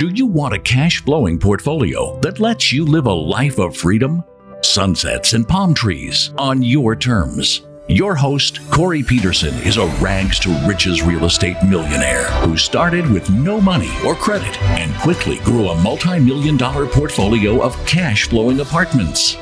Do 0.00 0.08
you 0.08 0.24
want 0.24 0.54
a 0.54 0.58
cash 0.58 1.04
flowing 1.04 1.38
portfolio 1.38 2.18
that 2.20 2.40
lets 2.40 2.72
you 2.72 2.86
live 2.86 3.04
a 3.04 3.12
life 3.12 3.58
of 3.58 3.76
freedom? 3.76 4.24
Sunsets 4.62 5.34
and 5.34 5.46
palm 5.46 5.74
trees 5.74 6.32
on 6.38 6.62
your 6.62 6.96
terms. 6.96 7.66
Your 7.86 8.14
host, 8.14 8.60
Corey 8.70 9.02
Peterson, 9.02 9.52
is 9.56 9.76
a 9.76 9.84
rags 10.00 10.38
to 10.38 10.66
riches 10.66 11.02
real 11.02 11.26
estate 11.26 11.58
millionaire 11.62 12.30
who 12.40 12.56
started 12.56 13.10
with 13.10 13.28
no 13.28 13.60
money 13.60 13.90
or 14.06 14.14
credit 14.14 14.58
and 14.62 14.94
quickly 15.02 15.36
grew 15.40 15.68
a 15.68 15.82
multi 15.82 16.18
million 16.18 16.56
dollar 16.56 16.86
portfolio 16.86 17.60
of 17.60 17.76
cash 17.84 18.26
flowing 18.26 18.60
apartments. 18.60 19.36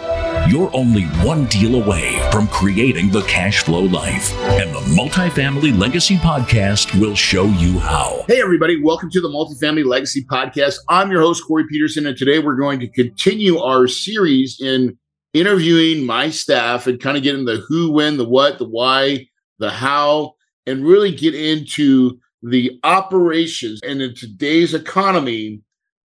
You're 0.49 0.75
only 0.75 1.03
one 1.27 1.45
deal 1.45 1.75
away 1.75 2.27
from 2.33 2.49
creating 2.49 3.11
the 3.11 3.21
cash 3.25 3.63
flow 3.63 3.83
life, 3.83 4.33
and 4.39 4.75
the 4.75 4.81
Multifamily 4.99 5.79
Legacy 5.79 6.17
Podcast 6.17 6.99
will 6.99 7.15
show 7.15 7.45
you 7.45 7.79
how. 7.79 8.25
Hey, 8.29 8.41
everybody, 8.41 8.81
welcome 8.83 9.11
to 9.11 9.21
the 9.21 9.29
Multifamily 9.29 9.85
Legacy 9.85 10.25
Podcast. 10.25 10.79
I'm 10.89 11.11
your 11.11 11.21
host, 11.21 11.45
Corey 11.47 11.67
Peterson, 11.69 12.07
and 12.07 12.17
today 12.17 12.39
we're 12.39 12.57
going 12.57 12.81
to 12.81 12.89
continue 12.89 13.59
our 13.59 13.87
series 13.87 14.59
in 14.59 14.97
interviewing 15.35 16.07
my 16.07 16.31
staff 16.31 16.87
and 16.87 16.99
kind 16.99 17.19
of 17.19 17.23
getting 17.23 17.45
the 17.45 17.63
who, 17.69 17.93
when, 17.93 18.17
the 18.17 18.27
what, 18.27 18.57
the 18.57 18.67
why, 18.67 19.29
the 19.59 19.69
how, 19.69 20.33
and 20.67 20.83
really 20.83 21.15
get 21.15 21.35
into 21.35 22.19
the 22.43 22.81
operations. 22.85 23.81
And 23.83 24.01
in 24.01 24.15
today's 24.15 24.73
economy, 24.73 25.61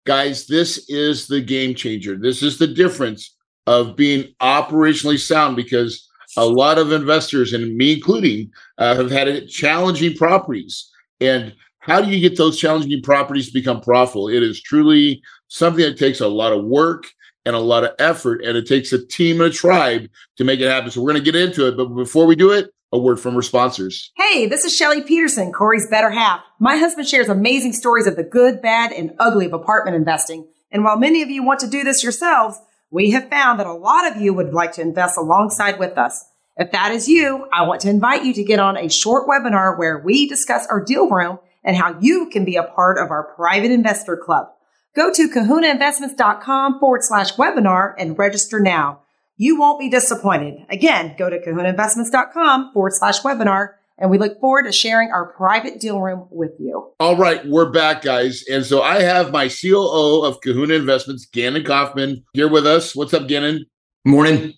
guys, 0.06 0.46
this 0.46 0.88
is 0.90 1.26
the 1.26 1.42
game 1.42 1.74
changer. 1.74 2.16
This 2.16 2.44
is 2.44 2.60
the 2.60 2.68
difference 2.68 3.34
of 3.68 3.96
being 3.96 4.34
operationally 4.42 5.20
sound 5.20 5.56
because 5.56 6.10
a 6.38 6.46
lot 6.46 6.78
of 6.78 6.92
investors, 6.92 7.54
and 7.54 7.76
me 7.76 7.94
including, 7.94 8.52
uh, 8.78 8.96
have 8.96 9.12
had 9.12 9.48
challenging 9.50 10.16
properties. 10.16 10.90
And 11.20 11.54
how 11.80 12.02
do 12.02 12.10
you 12.10 12.20
get 12.20 12.38
those 12.38 12.58
challenging 12.58 13.02
properties 13.02 13.48
to 13.48 13.54
become 13.54 13.82
profitable? 13.82 14.30
It 14.30 14.42
is 14.42 14.62
truly 14.62 15.22
something 15.48 15.84
that 15.84 15.98
takes 15.98 16.22
a 16.22 16.28
lot 16.28 16.54
of 16.54 16.66
work 16.66 17.08
and 17.46 17.56
a 17.56 17.60
lot 17.60 17.84
of 17.84 17.92
effort, 18.00 18.44
and 18.44 18.58
it 18.58 18.68
takes 18.68 18.92
a 18.92 19.06
team 19.06 19.42
and 19.42 19.50
a 19.50 19.54
tribe 19.54 20.10
to 20.38 20.44
make 20.44 20.60
it 20.60 20.70
happen. 20.70 20.92
So 20.92 21.02
we're 21.02 21.12
going 21.12 21.24
to 21.24 21.32
get 21.32 21.40
into 21.40 21.68
it. 21.68 21.78
But 21.78 21.86
before 21.86 22.26
we 22.26 22.36
do 22.36 22.52
it, 22.52 22.72
a 22.92 22.98
word 22.98 23.20
from 23.20 23.36
our 23.36 23.42
sponsors. 23.42 24.12
Hey, 24.16 24.48
this 24.48 24.64
is 24.64 24.76
Shelly 24.76 25.02
Peterson, 25.02 25.52
Corey's 25.52 25.88
better 25.88 26.10
half. 26.10 26.42
My 26.60 26.78
husband 26.78 27.08
shares 27.08 27.28
amazing 27.28 27.74
stories 27.74 28.08
of 28.08 28.16
the 28.16 28.24
good, 28.24 28.62
bad, 28.62 28.92
and 28.92 29.14
ugly 29.20 29.46
of 29.46 29.54
apartment 29.54 29.96
investing. 29.96 30.48
And 30.72 30.84
while 30.84 30.98
many 30.98 31.22
of 31.22 31.30
you 31.30 31.44
want 31.44 31.60
to 31.62 31.68
do 31.68 31.84
this 31.84 32.04
yourselves, 32.04 32.60
we 32.90 33.12
have 33.12 33.30
found 33.30 33.60
that 33.60 33.68
a 33.68 33.74
lot 33.74 34.10
of 34.10 34.22
you 34.22 34.34
would 34.34 34.54
like 34.54 34.74
to 34.74 34.82
invest 34.82 35.18
alongside 35.18 35.80
with 35.80 35.98
us. 35.98 36.24
If 36.56 36.72
that 36.72 36.92
is 36.92 37.08
you, 37.08 37.48
I 37.54 37.68
want 37.68 37.82
to 37.82 37.90
invite 37.90 38.26
you 38.26 38.34
to 38.34 38.44
get 38.44 38.60
on 38.60 38.78
a 38.78 38.90
short 38.90 39.28
webinar 39.28 39.78
where 39.78 40.00
we 40.00 40.28
discuss 40.28 40.66
our 40.68 40.84
deal 40.84 41.10
room 41.10 41.40
and 41.64 41.76
how 41.76 42.00
you 42.00 42.30
can 42.30 42.46
be 42.46 42.56
a 42.56 42.64
part 42.64 42.98
of 42.98 43.12
our 43.12 43.36
private 43.36 43.72
investor 43.72 44.18
club. 44.18 44.48
Go 44.96 45.12
to 45.14 45.30
kahunainvestments.com 45.30 46.80
forward 46.80 47.04
slash 47.04 47.34
webinar 47.34 47.94
and 48.00 48.18
register 48.18 48.60
now. 48.60 49.02
You 49.36 49.60
won't 49.60 49.80
be 49.80 49.90
disappointed. 49.90 50.66
Again, 50.70 51.14
go 51.20 51.30
to 51.30 51.40
kahunainvestments.com 51.40 52.72
forward 52.74 52.94
slash 52.94 53.22
webinar 53.22 53.74
and 53.98 54.12
we 54.12 54.18
look 54.18 54.40
forward 54.40 54.64
to 54.64 54.72
sharing 54.72 55.12
our 55.12 55.28
private 55.34 55.80
deal 55.80 56.00
room 56.00 56.28
with 56.30 56.52
you. 56.60 56.92
All 57.00 57.18
right, 57.18 57.46
we're 57.48 57.72
back, 57.72 58.02
guys. 58.02 58.44
And 58.50 58.66
so 58.66 58.82
I 58.82 59.02
have 59.02 59.32
my 59.32 59.50
COO 59.50 60.24
of 60.24 60.40
Kahuna 60.42 60.76
Investments, 60.76 61.26
Gannon 61.26 61.64
Coffman, 61.64 62.24
here 62.34 62.50
with 62.50 62.68
us. 62.68 62.96
What's 62.96 63.14
up, 63.14 63.28
Gannon? 63.28 63.66
Morning. 64.06 64.54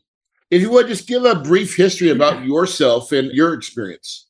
If 0.51 0.61
you 0.61 0.71
would 0.71 0.87
just 0.87 1.07
give 1.07 1.23
a 1.25 1.35
brief 1.35 1.75
history 1.75 2.09
about 2.09 2.43
yourself 2.43 3.11
and 3.11 3.31
your 3.31 3.53
experience. 3.53 4.27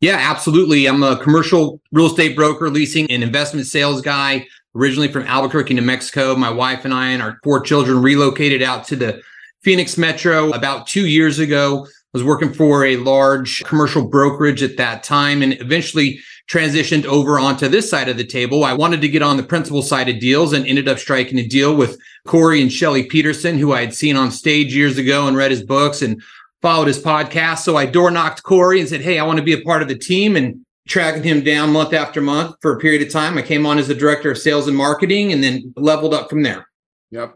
Yeah, 0.00 0.18
absolutely. 0.20 0.86
I'm 0.86 1.02
a 1.04 1.16
commercial 1.16 1.80
real 1.92 2.06
estate 2.06 2.34
broker, 2.34 2.68
leasing 2.68 3.08
and 3.10 3.22
investment 3.22 3.66
sales 3.66 4.02
guy, 4.02 4.46
originally 4.74 5.06
from 5.06 5.22
Albuquerque, 5.22 5.74
New 5.74 5.82
Mexico. 5.82 6.34
My 6.34 6.50
wife 6.50 6.84
and 6.84 6.92
I 6.92 7.10
and 7.10 7.22
our 7.22 7.38
four 7.44 7.60
children 7.60 8.02
relocated 8.02 8.62
out 8.62 8.84
to 8.88 8.96
the 8.96 9.22
Phoenix 9.62 9.96
Metro 9.96 10.50
about 10.50 10.88
two 10.88 11.06
years 11.06 11.38
ago 11.38 11.86
was 12.12 12.24
working 12.24 12.52
for 12.52 12.84
a 12.84 12.96
large 12.96 13.62
commercial 13.64 14.06
brokerage 14.06 14.62
at 14.62 14.76
that 14.76 15.02
time 15.02 15.42
and 15.42 15.54
eventually 15.60 16.20
transitioned 16.50 17.06
over 17.06 17.38
onto 17.38 17.68
this 17.68 17.88
side 17.88 18.08
of 18.08 18.18
the 18.18 18.24
table. 18.24 18.64
I 18.64 18.74
wanted 18.74 19.00
to 19.00 19.08
get 19.08 19.22
on 19.22 19.36
the 19.36 19.42
principal 19.42 19.82
side 19.82 20.08
of 20.08 20.18
deals 20.18 20.52
and 20.52 20.66
ended 20.66 20.88
up 20.88 20.98
striking 20.98 21.38
a 21.38 21.46
deal 21.46 21.74
with 21.74 21.98
Corey 22.26 22.60
and 22.60 22.70
Shelly 22.70 23.04
Peterson, 23.04 23.58
who 23.58 23.72
I 23.72 23.80
had 23.80 23.94
seen 23.94 24.16
on 24.16 24.30
stage 24.30 24.74
years 24.74 24.98
ago 24.98 25.26
and 25.26 25.36
read 25.36 25.50
his 25.50 25.62
books 25.62 26.02
and 26.02 26.22
followed 26.60 26.88
his 26.88 27.02
podcast. 27.02 27.60
So 27.60 27.76
I 27.76 27.86
door 27.86 28.10
knocked 28.10 28.42
Corey 28.42 28.80
and 28.80 28.88
said, 28.88 29.00
Hey, 29.00 29.18
I 29.18 29.24
want 29.24 29.38
to 29.38 29.44
be 29.44 29.54
a 29.54 29.62
part 29.62 29.82
of 29.82 29.88
the 29.88 29.98
team 29.98 30.36
and 30.36 30.64
tracking 30.88 31.22
him 31.22 31.42
down 31.42 31.72
month 31.72 31.92
after 31.92 32.20
month 32.20 32.56
for 32.60 32.76
a 32.76 32.78
period 32.78 33.02
of 33.02 33.10
time. 33.10 33.38
I 33.38 33.42
came 33.42 33.64
on 33.64 33.78
as 33.78 33.88
the 33.88 33.94
director 33.94 34.30
of 34.30 34.38
sales 34.38 34.68
and 34.68 34.76
marketing 34.76 35.32
and 35.32 35.42
then 35.42 35.72
leveled 35.76 36.12
up 36.12 36.28
from 36.28 36.42
there. 36.42 36.66
Yep. 37.10 37.34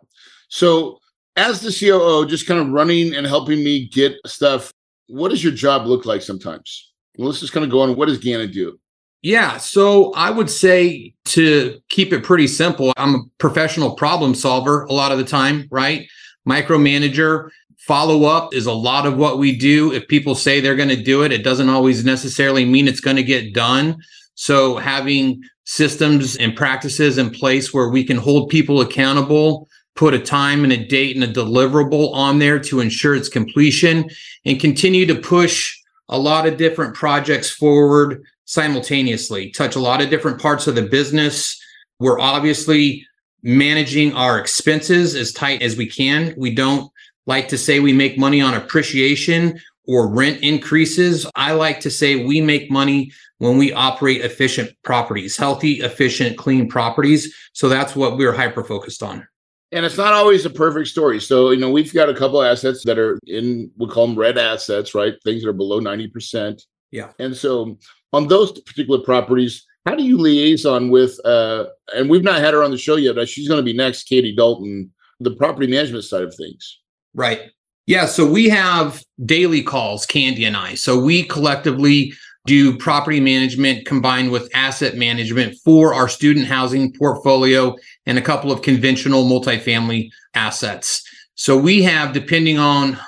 So 0.48 0.98
as 1.36 1.60
the 1.60 1.70
COO, 1.70 2.26
just 2.26 2.46
kind 2.46 2.60
of 2.60 2.68
running 2.68 3.14
and 3.14 3.26
helping 3.26 3.62
me 3.62 3.86
get 3.86 4.14
stuff, 4.26 4.72
what 5.08 5.28
does 5.28 5.42
your 5.42 5.52
job 5.52 5.86
look 5.86 6.06
like 6.06 6.22
sometimes? 6.22 6.92
Well, 7.16 7.28
let's 7.28 7.40
just 7.40 7.52
kind 7.52 7.64
of 7.64 7.70
go 7.70 7.80
on. 7.80 7.96
What 7.96 8.08
does 8.08 8.18
Gannon 8.18 8.50
do? 8.50 8.78
Yeah, 9.22 9.56
so 9.56 10.12
I 10.12 10.30
would 10.30 10.50
say 10.50 11.14
to 11.26 11.80
keep 11.88 12.12
it 12.12 12.22
pretty 12.22 12.46
simple, 12.46 12.92
I'm 12.96 13.14
a 13.14 13.22
professional 13.38 13.96
problem 13.96 14.34
solver 14.34 14.84
a 14.84 14.92
lot 14.92 15.10
of 15.10 15.18
the 15.18 15.24
time, 15.24 15.66
right? 15.70 16.06
Micromanager, 16.48 17.50
follow 17.78 18.24
up 18.24 18.54
is 18.54 18.66
a 18.66 18.72
lot 18.72 19.06
of 19.06 19.16
what 19.16 19.38
we 19.38 19.56
do. 19.56 19.92
If 19.92 20.06
people 20.08 20.34
say 20.34 20.60
they're 20.60 20.76
going 20.76 20.90
to 20.90 21.02
do 21.02 21.22
it, 21.22 21.32
it 21.32 21.42
doesn't 21.42 21.68
always 21.68 22.04
necessarily 22.04 22.64
mean 22.64 22.86
it's 22.86 23.00
going 23.00 23.16
to 23.16 23.22
get 23.22 23.54
done. 23.54 23.96
So 24.34 24.76
having 24.76 25.42
systems 25.64 26.36
and 26.36 26.54
practices 26.54 27.18
in 27.18 27.30
place 27.30 27.72
where 27.74 27.88
we 27.88 28.04
can 28.04 28.18
hold 28.18 28.50
people 28.50 28.80
accountable 28.80 29.68
put 29.96 30.14
a 30.14 30.18
time 30.18 30.62
and 30.62 30.72
a 30.72 30.86
date 30.86 31.16
and 31.16 31.24
a 31.24 31.32
deliverable 31.32 32.12
on 32.14 32.38
there 32.38 32.58
to 32.60 32.80
ensure 32.80 33.14
its 33.16 33.28
completion 33.28 34.08
and 34.44 34.60
continue 34.60 35.06
to 35.06 35.14
push 35.14 35.76
a 36.08 36.18
lot 36.18 36.46
of 36.46 36.56
different 36.56 36.94
projects 36.94 37.50
forward 37.50 38.22
simultaneously, 38.44 39.50
touch 39.50 39.74
a 39.74 39.80
lot 39.80 40.00
of 40.00 40.10
different 40.10 40.40
parts 40.40 40.66
of 40.66 40.74
the 40.74 40.82
business. 40.82 41.60
We're 41.98 42.20
obviously 42.20 43.04
managing 43.42 44.12
our 44.14 44.38
expenses 44.38 45.14
as 45.14 45.32
tight 45.32 45.62
as 45.62 45.76
we 45.76 45.86
can. 45.86 46.34
We 46.36 46.54
don't 46.54 46.90
like 47.26 47.48
to 47.48 47.58
say 47.58 47.80
we 47.80 47.92
make 47.92 48.18
money 48.18 48.40
on 48.40 48.54
appreciation 48.54 49.60
or 49.88 50.08
rent 50.08 50.40
increases. 50.42 51.26
I 51.34 51.52
like 51.52 51.80
to 51.80 51.90
say 51.90 52.24
we 52.24 52.40
make 52.40 52.70
money 52.70 53.12
when 53.38 53.58
we 53.58 53.72
operate 53.72 54.22
efficient 54.22 54.70
properties, 54.82 55.36
healthy, 55.36 55.74
efficient, 55.80 56.38
clean 56.38 56.68
properties. 56.68 57.34
So 57.52 57.68
that's 57.68 57.96
what 57.96 58.16
we're 58.16 58.32
hyper 58.32 58.64
focused 58.64 59.02
on. 59.02 59.26
And 59.72 59.84
it's 59.84 59.96
not 59.96 60.12
always 60.12 60.46
a 60.46 60.50
perfect 60.50 60.88
story. 60.88 61.20
So, 61.20 61.50
you 61.50 61.58
know, 61.58 61.70
we've 61.70 61.92
got 61.92 62.08
a 62.08 62.14
couple 62.14 62.40
of 62.40 62.46
assets 62.46 62.84
that 62.84 62.98
are 62.98 63.18
in, 63.26 63.70
we 63.76 63.88
call 63.88 64.06
them 64.06 64.16
red 64.16 64.38
assets, 64.38 64.94
right? 64.94 65.14
Things 65.24 65.42
that 65.42 65.48
are 65.48 65.52
below 65.52 65.80
90%. 65.80 66.62
Yeah. 66.92 67.10
And 67.18 67.36
so 67.36 67.76
on 68.12 68.28
those 68.28 68.52
particular 68.60 69.00
properties, 69.00 69.66
how 69.84 69.96
do 69.96 70.04
you 70.04 70.18
liaison 70.18 70.90
with, 70.90 71.18
uh, 71.24 71.66
and 71.94 72.08
we've 72.08 72.22
not 72.22 72.40
had 72.40 72.54
her 72.54 72.62
on 72.62 72.70
the 72.70 72.78
show 72.78 72.96
yet, 72.96 73.16
but 73.16 73.28
she's 73.28 73.48
going 73.48 73.58
to 73.58 73.64
be 73.64 73.76
next, 73.76 74.04
Katie 74.04 74.34
Dalton, 74.34 74.92
the 75.20 75.32
property 75.32 75.66
management 75.66 76.04
side 76.04 76.22
of 76.22 76.34
things. 76.34 76.80
Right. 77.14 77.50
Yeah. 77.86 78.06
So 78.06 78.28
we 78.28 78.48
have 78.48 79.02
daily 79.24 79.62
calls, 79.62 80.06
Candy 80.06 80.44
and 80.44 80.56
I. 80.56 80.74
So 80.74 80.98
we 80.98 81.24
collectively 81.24 82.12
do 82.46 82.76
property 82.78 83.20
management 83.20 83.86
combined 83.86 84.30
with 84.30 84.48
asset 84.54 84.96
management 84.96 85.56
for 85.64 85.92
our 85.92 86.08
student 86.08 86.46
housing 86.46 86.92
portfolio 86.92 87.74
and 88.06 88.18
a 88.18 88.22
couple 88.22 88.52
of 88.52 88.62
conventional 88.62 89.24
multifamily 89.24 90.10
assets. 90.34 91.02
So 91.34 91.56
we 91.56 91.82
have, 91.82 92.12
depending 92.12 92.58
on 92.58 92.98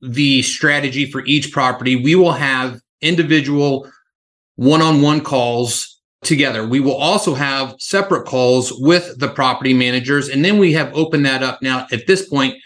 the 0.00 0.42
strategy 0.42 1.10
for 1.10 1.24
each 1.24 1.52
property, 1.52 1.96
we 1.96 2.14
will 2.14 2.32
have 2.32 2.80
individual 3.00 3.90
one 4.56 4.82
on 4.82 5.00
one 5.02 5.20
calls 5.20 6.00
together. 6.22 6.66
We 6.66 6.80
will 6.80 6.96
also 6.96 7.34
have 7.34 7.76
separate 7.78 8.26
calls 8.26 8.72
with 8.72 9.18
the 9.18 9.28
property 9.28 9.74
managers. 9.74 10.28
And 10.28 10.44
then 10.44 10.58
we 10.58 10.72
have 10.72 10.94
opened 10.94 11.24
that 11.26 11.42
up 11.42 11.62
now 11.62 11.86
at 11.92 12.06
this 12.06 12.28
point 12.28 12.56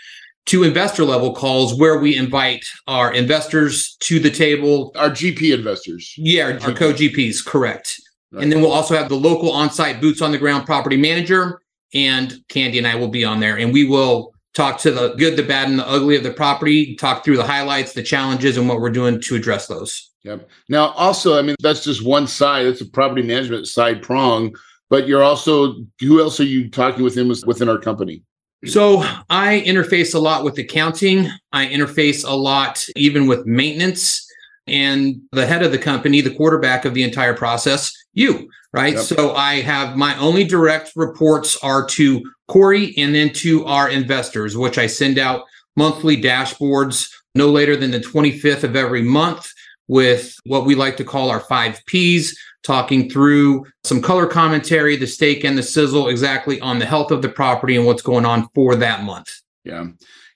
to 0.47 0.65
investor 0.65 1.05
level 1.05 1.35
calls 1.35 1.79
where 1.79 1.99
we 1.99 2.17
invite 2.17 2.65
our 2.87 3.13
investors 3.13 3.97
to 4.01 4.19
the 4.19 4.31
table. 4.31 4.93
Our 4.97 5.11
GP 5.11 5.55
investors. 5.55 6.15
Yeah, 6.17 6.45
our, 6.45 6.71
our 6.71 6.73
co 6.73 6.93
GPs, 6.93 7.45
correct. 7.45 8.01
Right. 8.33 8.43
And 8.43 8.53
then 8.53 8.61
we'll 8.61 8.73
also 8.73 8.97
have 8.97 9.09
the 9.09 9.17
local 9.17 9.51
on 9.51 9.71
site 9.71 10.01
boots 10.01 10.23
on 10.23 10.31
the 10.31 10.39
ground 10.39 10.67
property 10.67 10.97
manager, 10.97 11.61
and 11.93 12.41
Candy 12.49 12.79
and 12.79 12.87
I 12.87 12.95
will 12.95 13.09
be 13.09 13.25
on 13.25 13.41
there. 13.41 13.59
And 13.59 13.73
we 13.73 13.85
will 13.85 14.33
talk 14.55 14.79
to 14.81 14.91
the 14.91 15.15
good, 15.15 15.37
the 15.37 15.43
bad, 15.43 15.69
and 15.69 15.79
the 15.79 15.89
ugly 15.89 16.17
of 16.17 16.23
the 16.23 16.33
property, 16.33 16.95
talk 16.97 17.25
through 17.25 17.37
the 17.37 17.45
highlights, 17.45 17.93
the 17.93 18.03
challenges, 18.03 18.57
and 18.57 18.69
what 18.69 18.81
we're 18.81 18.91
doing 18.91 19.21
to 19.21 19.35
address 19.35 19.67
those. 19.67 20.11
Yep. 20.23 20.49
Now, 20.69 20.89
also, 20.91 21.39
I 21.39 21.43
mean, 21.43 21.57
that's 21.61 21.85
just 21.85 22.05
one 22.05 22.27
side. 22.27 22.67
It's 22.67 22.81
a 22.81 22.87
property 22.87 23.23
management 23.23 23.67
side 23.67 24.03
prong. 24.03 24.55
But 24.91 25.07
you're 25.07 25.23
also, 25.23 25.77
who 26.01 26.21
else 26.21 26.41
are 26.41 26.45
you 26.45 26.69
talking 26.69 27.05
with 27.05 27.17
him 27.17 27.33
within 27.47 27.69
our 27.69 27.79
company? 27.79 28.23
So 28.67 29.03
I 29.31 29.63
interface 29.65 30.15
a 30.15 30.19
lot 30.19 30.45
with 30.45 30.59
accounting. 30.59 31.31
I 31.53 31.67
interface 31.67 32.29
a 32.29 32.35
lot 32.35 32.85
even 32.97 33.27
with 33.27 33.47
maintenance. 33.47 34.27
And 34.67 35.23
the 35.33 35.47
head 35.47 35.63
of 35.63 35.73
the 35.73 35.79
company, 35.79 36.21
the 36.21 36.35
quarterback 36.35 36.85
of 36.85 36.93
the 36.93 37.05
entire 37.05 37.35
process, 37.35 37.93
you, 38.13 38.49
right? 38.73 38.95
Yep. 38.95 39.03
So 39.03 39.35
I 39.35 39.61
have 39.61 39.97
my 39.97 40.17
only 40.19 40.45
direct 40.45 40.93
reports 40.97 41.57
are 41.63 41.87
to 41.89 42.23
Corey 42.49 42.95
and 42.97 43.15
then 43.15 43.33
to 43.35 43.65
our 43.67 43.89
investors, 43.89 44.57
which 44.57 44.79
I 44.79 44.87
send 44.87 45.19
out 45.19 45.45
monthly 45.77 46.21
dashboards 46.21 47.09
no 47.35 47.49
later 47.49 47.77
than 47.77 47.93
the 47.93 48.01
25th 48.01 48.65
of 48.65 48.75
every 48.75 49.03
month 49.03 49.53
with 49.89 50.37
what 50.45 50.65
we 50.65 50.75
like 50.75 50.97
to 50.97 51.05
call 51.05 51.31
our 51.31 51.41
five 51.41 51.81
P's, 51.87 52.39
talking 52.63 53.09
through 53.09 53.65
some 53.85 54.03
color 54.03 54.27
commentary, 54.27 54.97
the 54.97 55.07
steak 55.07 55.45
and 55.45 55.57
the 55.57 55.63
sizzle 55.63 56.09
exactly 56.09 56.61
on 56.61 56.79
the 56.79 56.87
health 56.87 57.11
of 57.11 57.23
the 57.23 57.29
property 57.29 57.77
and 57.77 57.87
what's 57.87 58.03
going 58.03 58.27
on 58.27 58.49
for 58.55 58.77
that 58.77 59.03
month. 59.03 59.31
Yeah. 59.65 59.87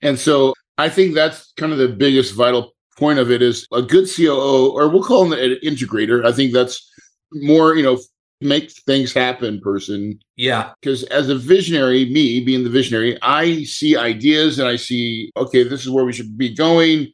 And 0.03 0.19
so 0.19 0.55
I 0.79 0.89
think 0.89 1.15
that's 1.15 1.53
kind 1.57 1.73
of 1.73 1.79
the 1.79 1.89
biggest 1.89 2.35
vital 2.35 2.75
point 2.97 3.19
of 3.19 3.31
it 3.31 3.43
is 3.43 3.67
a 3.73 3.83
good 3.83 4.09
COO, 4.09 4.73
or 4.73 4.89
we'll 4.89 5.03
call 5.03 5.29
them 5.29 5.39
an 5.39 5.59
integrator. 5.65 6.25
I 6.25 6.33
think 6.33 6.53
that's 6.53 6.91
more, 7.35 7.75
you 7.75 7.83
know, 7.83 7.99
make 8.41 8.71
things 8.71 9.13
happen 9.13 9.61
person. 9.61 10.19
Yeah. 10.37 10.73
Because 10.81 11.05
as 11.05 11.29
a 11.29 11.35
visionary, 11.35 12.05
me 12.07 12.45
being 12.45 12.65
the 12.65 12.71
visionary, 12.71 13.19
I 13.23 13.65
see 13.65 13.97
ideas 13.97 14.59
and 14.59 14.69
I 14.69 14.77
see, 14.77 15.31
okay, 15.37 15.63
this 15.63 15.83
is 15.83 15.91
where 15.91 16.05
we 16.05 16.13
should 16.13 16.37
be 16.37 16.55
going. 16.55 17.11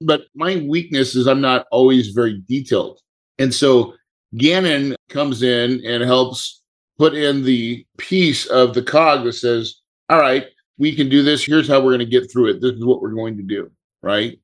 But 0.00 0.22
my 0.34 0.56
weakness 0.56 1.14
is 1.14 1.26
I'm 1.26 1.40
not 1.40 1.66
always 1.70 2.08
very 2.08 2.42
detailed. 2.48 3.00
And 3.38 3.54
so 3.54 3.94
Gannon 4.36 4.96
comes 5.08 5.42
in 5.42 5.84
and 5.86 6.02
helps 6.02 6.62
put 6.98 7.14
in 7.14 7.44
the 7.44 7.86
piece 7.96 8.46
of 8.46 8.74
the 8.74 8.82
cog 8.82 9.24
that 9.24 9.32
says, 9.32 9.80
all 10.10 10.20
right, 10.20 10.46
we 10.76 10.94
can 10.94 11.08
do 11.08 11.22
this. 11.22 11.44
Here's 11.44 11.68
how 11.68 11.80
we're 11.80 11.96
going 11.96 12.00
to 12.00 12.06
get 12.06 12.30
through 12.30 12.50
it. 12.50 12.60
This 12.60 12.72
is 12.72 12.84
what 12.84 13.00
we're 13.00 13.14
going 13.14 13.36
to 13.36 13.42
do. 13.42 13.70
Right. 14.02 14.38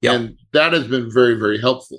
Yep. 0.00 0.14
And 0.14 0.38
that 0.52 0.72
has 0.72 0.86
been 0.86 1.12
very, 1.12 1.34
very 1.34 1.60
helpful. 1.60 1.98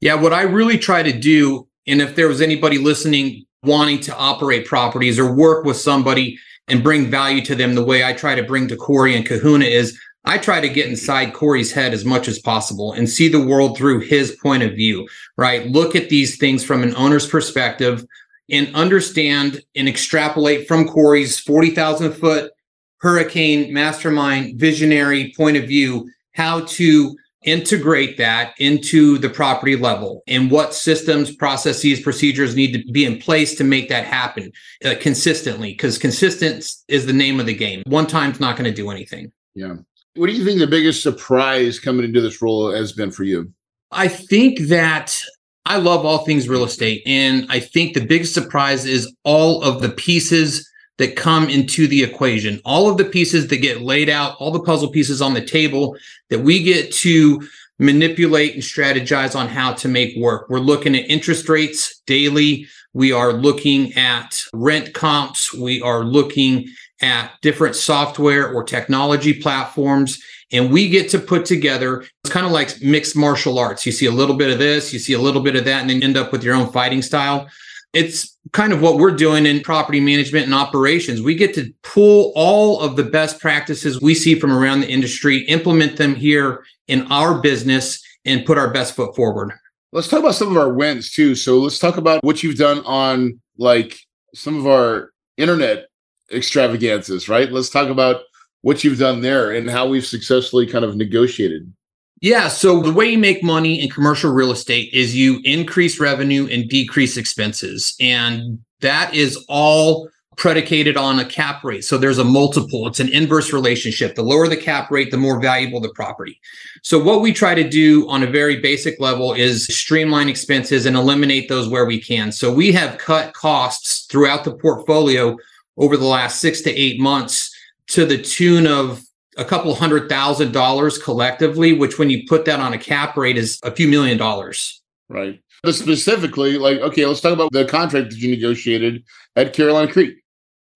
Yeah. 0.00 0.14
What 0.14 0.32
I 0.32 0.42
really 0.42 0.78
try 0.78 1.02
to 1.02 1.18
do, 1.18 1.66
and 1.88 2.00
if 2.00 2.14
there 2.14 2.28
was 2.28 2.40
anybody 2.40 2.78
listening 2.78 3.46
wanting 3.62 4.00
to 4.00 4.16
operate 4.16 4.66
properties 4.66 5.18
or 5.18 5.32
work 5.32 5.64
with 5.64 5.76
somebody 5.76 6.38
and 6.68 6.82
bring 6.82 7.10
value 7.10 7.44
to 7.44 7.54
them, 7.54 7.74
the 7.74 7.84
way 7.84 8.04
I 8.04 8.12
try 8.12 8.34
to 8.34 8.42
bring 8.42 8.68
to 8.68 8.76
Corey 8.76 9.16
and 9.16 9.26
Kahuna 9.26 9.64
is 9.64 9.98
I 10.24 10.36
try 10.36 10.60
to 10.60 10.68
get 10.68 10.88
inside 10.88 11.32
Corey's 11.32 11.72
head 11.72 11.94
as 11.94 12.04
much 12.04 12.28
as 12.28 12.38
possible 12.38 12.92
and 12.92 13.08
see 13.08 13.28
the 13.28 13.44
world 13.44 13.76
through 13.76 14.00
his 14.00 14.32
point 14.42 14.62
of 14.62 14.72
view, 14.72 15.08
right? 15.36 15.66
Look 15.66 15.96
at 15.96 16.10
these 16.10 16.36
things 16.36 16.62
from 16.62 16.82
an 16.82 16.94
owner's 16.96 17.26
perspective 17.26 18.04
and 18.50 18.74
understand 18.74 19.62
and 19.74 19.88
extrapolate 19.88 20.68
from 20.68 20.86
Corey's 20.86 21.38
40,000 21.38 22.12
foot 22.12 22.52
hurricane 23.00 23.72
mastermind 23.72 24.58
visionary 24.58 25.32
point 25.36 25.56
of 25.56 25.64
view 25.64 26.10
how 26.32 26.60
to 26.62 27.16
integrate 27.50 28.16
that 28.18 28.54
into 28.58 29.18
the 29.18 29.28
property 29.28 29.76
level 29.76 30.22
and 30.26 30.50
what 30.50 30.74
systems, 30.74 31.34
processes, 31.34 32.00
procedures 32.00 32.54
need 32.54 32.72
to 32.72 32.92
be 32.92 33.04
in 33.04 33.18
place 33.18 33.54
to 33.56 33.64
make 33.64 33.88
that 33.88 34.04
happen 34.04 34.52
uh, 34.84 34.94
consistently 35.00 35.72
because 35.72 35.98
consistent 35.98 36.70
is 36.88 37.06
the 37.06 37.12
name 37.12 37.40
of 37.40 37.46
the 37.46 37.54
game. 37.54 37.82
One 37.86 38.06
time's 38.06 38.40
not 38.40 38.56
going 38.56 38.70
to 38.70 38.74
do 38.74 38.90
anything. 38.90 39.32
Yeah. 39.54 39.76
What 40.14 40.26
do 40.26 40.32
you 40.32 40.44
think 40.44 40.58
the 40.58 40.66
biggest 40.66 41.02
surprise 41.02 41.78
coming 41.78 42.04
into 42.04 42.20
this 42.20 42.42
role 42.42 42.72
has 42.72 42.92
been 42.92 43.10
for 43.10 43.24
you? 43.24 43.52
I 43.90 44.08
think 44.08 44.60
that 44.68 45.18
I 45.64 45.76
love 45.76 46.04
all 46.04 46.24
things 46.24 46.48
real 46.48 46.64
estate. 46.64 47.02
And 47.06 47.46
I 47.50 47.60
think 47.60 47.94
the 47.94 48.04
biggest 48.04 48.34
surprise 48.34 48.86
is 48.86 49.14
all 49.22 49.62
of 49.62 49.82
the 49.82 49.90
pieces 49.90 50.68
that 50.98 51.16
come 51.16 51.48
into 51.48 51.86
the 51.86 52.02
equation, 52.02 52.60
all 52.64 52.90
of 52.90 52.98
the 52.98 53.04
pieces 53.04 53.48
that 53.48 53.56
get 53.58 53.82
laid 53.82 54.08
out, 54.08 54.36
all 54.38 54.50
the 54.50 54.60
puzzle 54.60 54.90
pieces 54.90 55.22
on 55.22 55.32
the 55.32 55.44
table 55.44 55.96
that 56.28 56.40
we 56.40 56.62
get 56.62 56.92
to 56.92 57.48
manipulate 57.78 58.54
and 58.54 58.62
strategize 58.62 59.36
on 59.38 59.48
how 59.48 59.72
to 59.72 59.88
make 59.88 60.16
work. 60.16 60.48
We're 60.50 60.58
looking 60.58 60.96
at 60.96 61.08
interest 61.08 61.48
rates 61.48 62.00
daily. 62.06 62.66
We 62.92 63.12
are 63.12 63.32
looking 63.32 63.92
at 63.94 64.42
rent 64.52 64.92
comps. 64.92 65.54
We 65.54 65.80
are 65.82 66.02
looking 66.04 66.68
at 67.00 67.30
different 67.42 67.76
software 67.76 68.52
or 68.52 68.64
technology 68.64 69.40
platforms. 69.40 70.20
And 70.50 70.72
we 70.72 70.88
get 70.88 71.10
to 71.10 71.18
put 71.18 71.44
together, 71.44 72.04
it's 72.24 72.32
kind 72.32 72.46
of 72.46 72.52
like 72.52 72.80
mixed 72.82 73.14
martial 73.14 73.58
arts. 73.58 73.86
You 73.86 73.92
see 73.92 74.06
a 74.06 74.10
little 74.10 74.36
bit 74.36 74.50
of 74.50 74.58
this, 74.58 74.92
you 74.92 74.98
see 74.98 75.12
a 75.12 75.20
little 75.20 75.42
bit 75.42 75.54
of 75.54 75.64
that, 75.66 75.82
and 75.82 75.90
then 75.90 76.02
end 76.02 76.16
up 76.16 76.32
with 76.32 76.42
your 76.42 76.54
own 76.54 76.72
fighting 76.72 77.02
style. 77.02 77.46
It's 77.92 78.36
kind 78.52 78.72
of 78.72 78.82
what 78.82 78.96
we're 78.96 79.16
doing 79.16 79.46
in 79.46 79.60
property 79.60 80.00
management 80.00 80.44
and 80.44 80.54
operations. 80.54 81.22
We 81.22 81.34
get 81.34 81.54
to 81.54 81.72
pull 81.82 82.32
all 82.36 82.80
of 82.80 82.96
the 82.96 83.04
best 83.04 83.40
practices 83.40 84.00
we 84.00 84.14
see 84.14 84.34
from 84.34 84.52
around 84.52 84.80
the 84.80 84.90
industry, 84.90 85.38
implement 85.46 85.96
them 85.96 86.14
here 86.14 86.64
in 86.86 87.10
our 87.10 87.40
business, 87.40 88.02
and 88.24 88.44
put 88.44 88.58
our 88.58 88.70
best 88.70 88.94
foot 88.94 89.16
forward. 89.16 89.52
Let's 89.92 90.08
talk 90.08 90.20
about 90.20 90.34
some 90.34 90.50
of 90.50 90.56
our 90.58 90.72
wins 90.72 91.10
too. 91.10 91.34
So 91.34 91.58
let's 91.58 91.78
talk 91.78 91.96
about 91.96 92.22
what 92.22 92.42
you've 92.42 92.58
done 92.58 92.84
on 92.84 93.40
like 93.56 93.98
some 94.34 94.58
of 94.58 94.66
our 94.66 95.10
internet 95.38 95.86
extravagances, 96.30 97.28
right? 97.28 97.50
Let's 97.50 97.70
talk 97.70 97.88
about 97.88 98.22
what 98.60 98.84
you've 98.84 98.98
done 98.98 99.22
there 99.22 99.52
and 99.52 99.70
how 99.70 99.88
we've 99.88 100.04
successfully 100.04 100.66
kind 100.66 100.84
of 100.84 100.96
negotiated. 100.96 101.72
Yeah. 102.20 102.48
So 102.48 102.80
the 102.80 102.92
way 102.92 103.10
you 103.10 103.18
make 103.18 103.42
money 103.42 103.80
in 103.80 103.90
commercial 103.90 104.32
real 104.32 104.50
estate 104.50 104.92
is 104.92 105.14
you 105.14 105.40
increase 105.44 106.00
revenue 106.00 106.48
and 106.50 106.68
decrease 106.68 107.16
expenses. 107.16 107.94
And 108.00 108.58
that 108.80 109.14
is 109.14 109.44
all 109.48 110.08
predicated 110.36 110.96
on 110.96 111.18
a 111.18 111.24
cap 111.24 111.64
rate. 111.64 111.84
So 111.84 111.98
there's 111.98 112.18
a 112.18 112.24
multiple, 112.24 112.86
it's 112.86 113.00
an 113.00 113.08
inverse 113.08 113.52
relationship. 113.52 114.14
The 114.14 114.22
lower 114.22 114.46
the 114.46 114.56
cap 114.56 114.90
rate, 114.90 115.10
the 115.10 115.16
more 115.16 115.40
valuable 115.40 115.80
the 115.80 115.88
property. 115.90 116.40
So 116.82 117.02
what 117.02 117.22
we 117.22 117.32
try 117.32 117.56
to 117.56 117.68
do 117.68 118.08
on 118.08 118.22
a 118.22 118.26
very 118.26 118.60
basic 118.60 119.00
level 119.00 119.34
is 119.34 119.66
streamline 119.66 120.28
expenses 120.28 120.86
and 120.86 120.96
eliminate 120.96 121.48
those 121.48 121.68
where 121.68 121.86
we 121.86 122.00
can. 122.00 122.30
So 122.30 122.52
we 122.52 122.70
have 122.72 122.98
cut 122.98 123.34
costs 123.34 124.06
throughout 124.06 124.44
the 124.44 124.54
portfolio 124.54 125.36
over 125.76 125.96
the 125.96 126.06
last 126.06 126.40
six 126.40 126.62
to 126.62 126.70
eight 126.70 127.00
months 127.00 127.52
to 127.88 128.06
the 128.06 128.18
tune 128.18 128.66
of 128.68 129.02
a 129.38 129.44
couple 129.44 129.74
hundred 129.74 130.08
thousand 130.08 130.52
dollars 130.52 130.98
collectively, 130.98 131.72
which 131.72 131.98
when 131.98 132.10
you 132.10 132.26
put 132.26 132.44
that 132.44 132.60
on 132.60 132.72
a 132.72 132.78
cap 132.78 133.16
rate 133.16 133.38
is 133.38 133.58
a 133.62 133.70
few 133.70 133.88
million 133.88 134.18
dollars. 134.18 134.82
Right. 135.08 135.40
But 135.62 135.74
specifically, 135.74 136.58
like, 136.58 136.80
okay, 136.80 137.06
let's 137.06 137.20
talk 137.20 137.32
about 137.32 137.52
the 137.52 137.64
contract 137.64 138.10
that 138.10 138.18
you 138.18 138.30
negotiated 138.30 139.04
at 139.36 139.54
Carolina 139.54 139.90
Creek. 139.90 140.16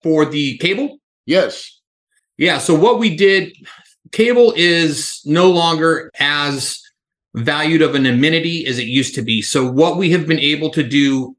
For 0.01 0.25
the 0.25 0.57
cable? 0.57 0.97
Yes. 1.25 1.79
Yeah. 2.37 2.57
So 2.57 2.73
what 2.75 2.99
we 2.99 3.15
did, 3.15 3.55
cable 4.11 4.53
is 4.57 5.21
no 5.25 5.49
longer 5.49 6.11
as 6.19 6.81
valued 7.35 7.81
of 7.81 7.95
an 7.95 8.05
amenity 8.05 8.65
as 8.67 8.79
it 8.79 8.87
used 8.87 9.15
to 9.15 9.21
be. 9.21 9.41
So 9.41 9.69
what 9.69 9.97
we 9.97 10.09
have 10.11 10.27
been 10.27 10.39
able 10.39 10.69
to 10.71 10.83
do 10.83 11.37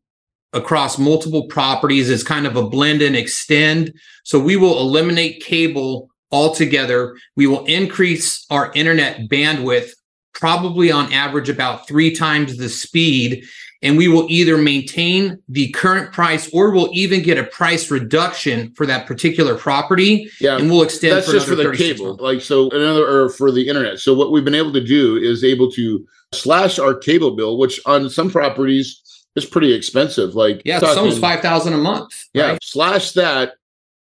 across 0.55 0.99
multiple 0.99 1.47
properties 1.47 2.09
is 2.09 2.23
kind 2.23 2.47
of 2.47 2.57
a 2.57 2.67
blend 2.67 3.03
and 3.03 3.17
extend. 3.17 3.93
So 4.23 4.39
we 4.39 4.57
will 4.57 4.79
eliminate 4.79 5.43
cable 5.43 6.09
altogether. 6.35 7.17
We 7.37 7.47
will 7.47 7.65
increase 7.67 8.45
our 8.51 8.73
internet 8.75 9.31
bandwidth 9.31 9.93
probably 10.33 10.91
on 10.91 11.13
average 11.13 11.49
about 11.49 11.87
three 11.87 12.13
times 12.13 12.57
the 12.57 12.69
speed. 12.69 13.45
And 13.83 13.99
we 13.99 14.09
will 14.09 14.27
either 14.31 14.57
maintain 14.57 15.39
the 15.49 15.71
current 15.73 16.11
price 16.11 16.51
or 16.55 16.71
we'll 16.71 16.89
even 16.93 17.23
get 17.23 17.37
a 17.37 17.45
price 17.45 17.91
reduction 17.91 18.73
for 18.75 18.87
that 18.87 19.07
particular 19.07 19.57
property. 19.57 20.29
Yeah. 20.41 20.57
And 20.57 20.71
we'll 20.71 20.83
extend 20.83 21.19
That's 21.19 21.27
for 21.27 21.33
just 21.35 21.47
for 21.47 21.55
the 21.55 21.71
cable. 21.71 22.07
Months. 22.07 22.23
Like 22.23 22.41
so 22.41 22.71
another 22.71 23.07
or 23.07 23.29
for 23.29 23.53
the 23.53 23.69
internet. 23.69 24.01
So 24.01 24.15
what 24.15 24.33
we've 24.33 24.45
been 24.45 24.55
able 24.55 24.73
to 24.73 24.85
do 24.85 25.19
is 25.19 25.45
able 25.45 25.71
to 25.73 26.05
slash 26.33 26.79
our 26.79 26.95
cable 26.95 27.37
bill, 27.37 27.59
which 27.59 27.79
on 27.85 28.09
some 28.09 28.31
properties 28.31 29.03
is 29.37 29.45
pretty 29.45 29.73
expensive. 29.73 30.35
Like 30.35 30.63
yeah, 30.65 30.79
it's 30.79 30.97
almost 30.97 31.21
five 31.21 31.41
thousand 31.41 31.75
a 31.75 31.79
month. 31.79 32.11
Yeah. 32.33 32.53
Right? 32.53 32.65
Slash 32.65 33.13
that 33.13 33.55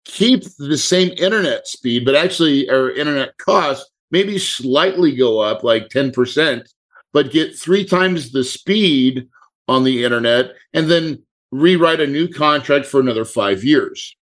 keep 0.06 0.44
the 0.58 0.78
same 0.78 1.14
internet 1.18 1.68
speed, 1.68 2.06
but 2.06 2.16
actually 2.16 2.70
our 2.70 2.92
internet 2.92 3.38
costs 3.38 3.90
maybe 4.12 4.38
slightly 4.38 5.16
go 5.16 5.40
up 5.40 5.64
like 5.64 5.90
10%, 5.90 6.68
but 7.14 7.32
get 7.32 7.58
three 7.58 7.86
times 7.86 8.32
the 8.32 8.44
speed 8.44 9.28
on 9.68 9.84
the 9.84 10.04
internet 10.04 10.54
and 10.74 10.90
then 10.90 11.24
rewrite 11.52 12.00
a 12.00 12.08
new 12.08 12.28
contract 12.28 12.86
for 12.86 13.00
another 13.00 13.26
five 13.26 13.64
years. 13.64 14.16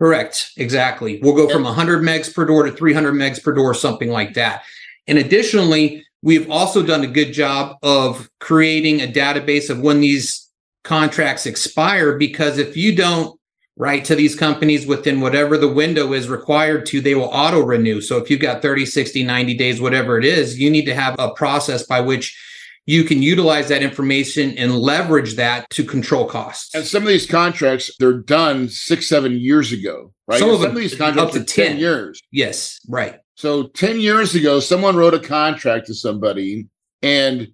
Correct. 0.00 0.52
Exactly. 0.56 1.20
We'll 1.22 1.36
go 1.36 1.48
from 1.48 1.64
100 1.64 2.02
megs 2.02 2.34
per 2.34 2.46
door 2.46 2.64
to 2.64 2.72
300 2.72 3.12
megs 3.12 3.42
per 3.42 3.52
door, 3.52 3.74
something 3.74 4.08
like 4.08 4.34
that. 4.34 4.62
And 5.06 5.18
additionally, 5.18 6.04
we've 6.22 6.50
also 6.50 6.82
done 6.82 7.04
a 7.04 7.08
good 7.08 7.32
job 7.32 7.76
of 7.82 8.30
creating 8.40 9.02
a 9.02 9.06
database 9.06 9.68
of 9.68 9.80
when 9.80 10.00
these 10.00 10.48
contracts 10.84 11.46
expire 11.46 12.16
because 12.16 12.56
if 12.58 12.76
you 12.76 12.96
don't 12.96 13.38
right 13.76 14.04
to 14.04 14.14
these 14.14 14.36
companies 14.36 14.86
within 14.86 15.20
whatever 15.20 15.56
the 15.56 15.68
window 15.68 16.12
is 16.12 16.28
required 16.28 16.86
to 16.86 17.00
they 17.00 17.14
will 17.14 17.30
auto 17.32 17.60
renew. 17.60 18.00
So 18.00 18.16
if 18.18 18.30
you've 18.30 18.40
got 18.40 18.62
30 18.62 18.86
60 18.86 19.24
90 19.24 19.54
days 19.54 19.80
whatever 19.80 20.18
it 20.18 20.24
is 20.24 20.58
you 20.58 20.70
need 20.70 20.84
to 20.86 20.94
have 20.94 21.16
a 21.18 21.32
process 21.32 21.84
by 21.84 22.00
which 22.00 22.38
you 22.86 23.04
can 23.04 23.22
utilize 23.22 23.68
that 23.68 23.82
information 23.82 24.56
and 24.58 24.76
leverage 24.76 25.36
that 25.36 25.68
to 25.70 25.84
control 25.84 26.26
costs. 26.26 26.74
And 26.74 26.84
some 26.84 27.02
of 27.02 27.08
these 27.08 27.26
contracts 27.26 27.90
they're 27.98 28.12
done 28.12 28.68
six 28.68 29.06
seven 29.06 29.38
years 29.38 29.72
ago 29.72 30.12
right? 30.26 30.38
Some, 30.38 30.50
of, 30.50 30.60
some 30.60 30.70
of, 30.70 30.76
these 30.76 30.94
contracts 30.94 31.36
up 31.36 31.40
to 31.40 31.44
10. 31.44 31.66
10 31.66 31.78
years. 31.78 32.20
Yes 32.30 32.80
right. 32.88 33.18
So 33.34 33.68
10 33.68 34.00
years 34.00 34.34
ago 34.34 34.60
someone 34.60 34.96
wrote 34.96 35.14
a 35.14 35.20
contract 35.20 35.86
to 35.86 35.94
somebody 35.94 36.68
and 37.02 37.48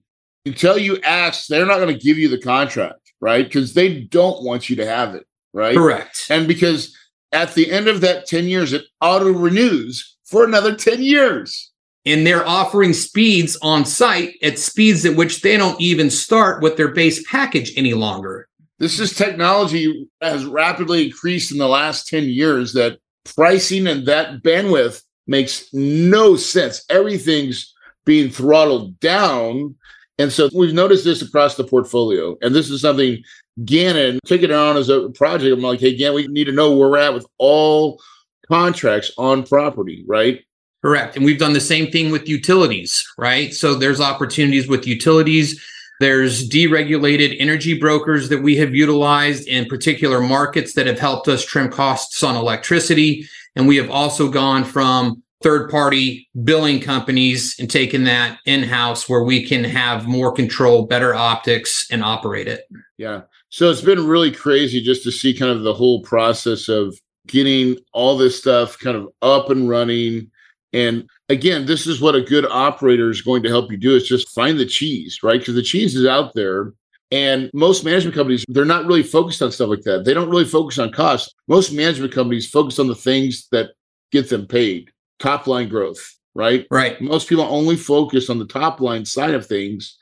until 0.44 0.78
you 0.78 0.99
ask 1.02 1.46
they're 1.46 1.66
not 1.66 1.78
going 1.78 1.94
to 1.94 2.02
give 2.02 2.18
you 2.18 2.28
the 2.28 2.40
contract 2.40 3.00
right? 3.20 3.44
Because 3.44 3.75
they 3.75 4.00
don't 4.00 4.42
want 4.42 4.68
you 4.68 4.76
to 4.76 4.87
have 4.87 5.14
it, 5.14 5.26
right? 5.57 5.77
Correct. 5.77 6.27
And 6.31 6.47
because 6.47 6.97
at 7.33 7.55
the 7.55 7.73
end 7.73 7.89
of 7.89 8.01
that 8.03 8.27
10 8.27 8.45
years, 8.45 8.73
it 8.73 8.85
auto 9.01 9.33
renews 9.33 10.17
for 10.25 10.45
another 10.45 10.75
10 10.75 11.03
years. 11.03 11.73
And 12.05 12.25
they're 12.25 12.47
offering 12.47 12.93
speeds 12.93 13.59
on 13.63 13.85
site 13.85 14.35
at 14.41 14.61
speeds 14.61 15.05
at 15.05 15.17
which 15.17 15.41
they 15.41 15.57
don't 15.57 15.81
even 15.81 16.09
start 16.09 16.63
with 16.63 16.77
their 16.77 16.93
base 16.93 17.27
package 17.29 17.73
any 17.77 17.95
longer. 17.95 18.47
This 18.79 19.01
is 19.01 19.13
technology 19.13 20.09
has 20.21 20.45
rapidly 20.45 21.07
increased 21.07 21.51
in 21.51 21.59
the 21.59 21.67
last 21.67 22.07
10 22.07 22.25
years 22.25 22.75
that 22.75 22.99
pricing 23.25 23.89
and 23.89 24.07
that 24.07 24.43
bandwidth 24.43 25.03
makes 25.27 25.67
no 25.73 26.37
sense. 26.37 26.85
Everything's 26.89 27.75
being 28.05 28.31
throttled 28.31 29.01
down. 29.01 29.75
And 30.19 30.33
so 30.33 30.49
we've 30.55 30.75
noticed 30.75 31.05
this 31.05 31.23
across 31.23 31.57
the 31.57 31.65
portfolio. 31.65 32.37
And 32.41 32.55
this 32.55 32.71
is 32.71 32.83
something 32.83 33.21
Gannon 33.65 34.21
took 34.27 34.43
it 34.43 34.51
on 34.51 34.77
as 34.77 34.89
a 34.89 35.09
project. 35.11 35.53
I'm 35.53 35.63
like, 35.63 35.81
hey, 35.81 35.97
Gannon, 35.97 36.15
we 36.15 36.27
need 36.29 36.45
to 36.45 36.53
know 36.53 36.77
where 36.77 36.91
we're 36.91 36.99
at 36.99 37.15
with 37.15 37.27
all 37.39 38.01
contracts 38.49 39.11
on 39.17 39.45
property, 39.45 40.05
right? 40.07 40.43
Correct. 40.83 41.17
And 41.17 41.25
we've 41.25 41.39
done 41.39 41.53
the 41.53 41.61
same 41.61 41.91
thing 41.91 42.11
with 42.11 42.29
utilities, 42.29 43.05
right? 43.19 43.53
So 43.53 43.75
there's 43.75 44.01
opportunities 44.01 44.69
with 44.69 44.87
utilities. 44.87 45.61
There's 46.01 46.49
deregulated 46.49 47.37
energy 47.41 47.79
brokers 47.79 48.29
that 48.29 48.43
we 48.43 48.57
have 48.57 48.75
utilized 48.75 49.49
in 49.49 49.65
particular 49.65 50.21
markets 50.21 50.75
that 50.75 50.87
have 50.87 51.01
helped 51.01 51.27
us 51.27 51.45
trim 51.45 51.71
costs 51.71 52.23
on 52.23 52.37
electricity. 52.37 53.27
And 53.57 53.67
we 53.67 53.77
have 53.77 53.91
also 53.91 54.29
gone 54.29 54.65
from 54.65 55.23
third 55.43 55.71
party 55.71 56.28
billing 56.45 56.81
companies 56.81 57.57
and 57.59 57.71
taking 57.71 58.05
that 58.05 58.38
in 58.47 58.62
house 58.62 59.09
where 59.09 59.23
we 59.23 59.45
can 59.45 59.64
have 59.64 60.07
more 60.07 60.33
control, 60.33 60.87
better 60.87 61.14
optics, 61.14 61.87
and 61.90 62.02
operate 62.02 62.49
it. 62.49 62.64
Yeah. 62.97 63.23
So 63.50 63.71
it's 63.71 63.83
been 63.83 64.07
really 64.07 64.33
crazy 64.33 64.81
just 64.81 65.02
to 65.05 65.12
see 65.12 65.37
kind 65.37 65.52
of 65.52 65.62
the 65.62 65.75
whole 65.75 66.02
process 66.02 66.69
of 66.69 66.99
getting 67.26 67.76
all 67.93 68.16
this 68.16 68.38
stuff 68.38 68.78
kind 68.78 68.97
of 68.97 69.09
up 69.23 69.50
and 69.50 69.69
running. 69.69 70.31
And 70.73 71.09
again, 71.28 71.66
this 71.66 71.87
is 71.87 72.00
what 72.00 72.14
a 72.14 72.23
good 72.23 72.47
operator 72.47 73.11
is 73.11 73.23
going 73.23 73.43
to 73.43 73.49
help 73.49 73.71
you 73.71 73.76
do 73.76 73.95
is 73.95 74.07
just 74.07 74.31
find 74.31 74.59
the 74.59 74.66
cheese, 74.66 75.21
right? 75.23 75.38
Because 75.38 75.55
the 75.55 75.62
cheese 75.62 75.95
is 75.95 76.07
out 76.07 76.35
there. 76.35 76.73
And 77.12 77.50
most 77.55 77.85
management 77.85 78.16
companies, 78.16 78.45
they're 78.49 78.64
not 78.64 78.85
really 78.85 79.05
focused 79.05 79.40
on 79.40 79.52
stuff 79.52 79.69
like 79.69 79.83
that. 79.83 80.05
They 80.05 80.12
don't 80.12 80.28
really 80.28 80.45
focus 80.45 80.78
on 80.78 80.90
costs. 80.90 81.33
Most 81.47 81.73
management 81.73 82.12
companies 82.12 82.50
focus 82.50 82.81
on 82.81 82.88
the 82.88 82.97
things 82.97 83.47
that 83.52 83.71
get 84.11 84.28
them 84.28 84.47
paid, 84.47 84.90
top 85.18 85.46
line 85.46 85.68
growth, 85.68 86.16
right? 86.35 86.66
Right. 86.70 87.00
Most 87.00 87.28
people 87.28 87.44
only 87.44 87.76
focus 87.76 88.30
on 88.30 88.38
the 88.38 88.46
top 88.46 88.80
line 88.80 89.04
side 89.04 89.35
of 89.35 89.46
things. 89.46 89.96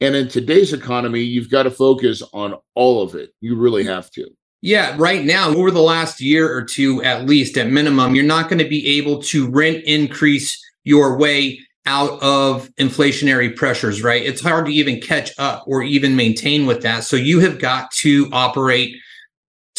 And 0.00 0.14
in 0.14 0.28
today's 0.28 0.72
economy, 0.72 1.20
you've 1.20 1.50
got 1.50 1.64
to 1.64 1.70
focus 1.70 2.22
on 2.32 2.54
all 2.74 3.02
of 3.02 3.14
it. 3.14 3.30
You 3.40 3.56
really 3.56 3.84
have 3.84 4.10
to. 4.12 4.28
Yeah, 4.60 4.96
right 4.98 5.24
now, 5.24 5.50
over 5.50 5.70
the 5.70 5.80
last 5.80 6.20
year 6.20 6.52
or 6.52 6.64
two, 6.64 7.02
at 7.02 7.26
least 7.26 7.56
at 7.56 7.70
minimum, 7.70 8.14
you're 8.14 8.24
not 8.24 8.48
going 8.48 8.58
to 8.58 8.68
be 8.68 8.98
able 8.98 9.22
to 9.22 9.48
rent 9.48 9.84
increase 9.84 10.60
your 10.84 11.16
way 11.16 11.60
out 11.86 12.22
of 12.22 12.68
inflationary 12.76 13.54
pressures, 13.54 14.02
right? 14.02 14.22
It's 14.22 14.42
hard 14.42 14.66
to 14.66 14.72
even 14.72 15.00
catch 15.00 15.30
up 15.38 15.64
or 15.66 15.82
even 15.82 16.16
maintain 16.16 16.66
with 16.66 16.82
that. 16.82 17.04
So 17.04 17.16
you 17.16 17.40
have 17.40 17.58
got 17.58 17.90
to 17.92 18.28
operate 18.32 18.96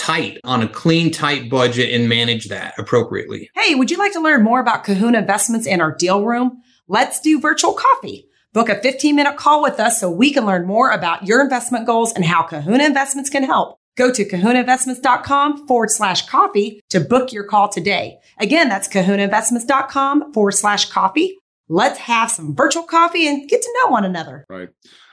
tight 0.10 0.40
on 0.44 0.64
a 0.64 0.68
clean, 0.68 1.12
tight 1.12 1.50
budget 1.50 1.94
and 1.94 2.10
manage 2.10 2.48
that 2.48 2.74
appropriately. 2.80 3.50
Hey, 3.56 3.76
would 3.76 3.92
you 3.92 3.98
like 3.98 4.14
to 4.14 4.20
learn 4.20 4.44
more 4.44 4.60
about 4.60 4.84
Kahuna 4.84 5.20
Investments 5.20 5.68
and 5.68 5.82
our 5.82 5.96
deal 5.96 6.26
room? 6.26 6.64
Let's 6.88 7.20
do 7.20 7.40
virtual 7.40 7.74
coffee. 7.74 8.28
Book 8.52 8.70
a 8.70 8.82
15 8.82 9.16
minute 9.16 9.38
call 9.38 9.62
with 9.62 9.80
us 9.80 10.00
so 10.00 10.10
we 10.10 10.34
can 10.34 10.48
learn 10.48 10.66
more 10.66 10.90
about 10.90 11.28
your 11.28 11.42
investment 11.42 11.86
goals 11.86 12.12
and 12.14 12.26
how 12.26 12.42
Kahuna 12.42 12.84
Investments 12.84 13.30
can 13.30 13.44
help. 13.44 13.78
Go 13.98 14.12
to 14.12 14.26
kahunainvestments.com 14.26 15.68
forward 15.68 15.92
slash 15.92 16.26
coffee 16.26 16.82
to 16.90 17.00
book 17.00 17.32
your 17.32 17.44
call 17.44 17.70
today. 17.70 18.18
Again, 18.40 18.68
that's 18.70 18.88
kahunainvestments.com 18.88 20.34
forward 20.34 20.54
slash 20.54 20.90
coffee. 20.90 21.38
Let's 21.68 22.00
have 22.00 22.32
some 22.32 22.56
virtual 22.56 22.84
coffee 22.84 23.28
and 23.28 23.48
get 23.48 23.62
to 23.62 23.74
know 23.84 23.92
one 23.92 24.06
another. 24.06 24.46
Right. 24.50 24.70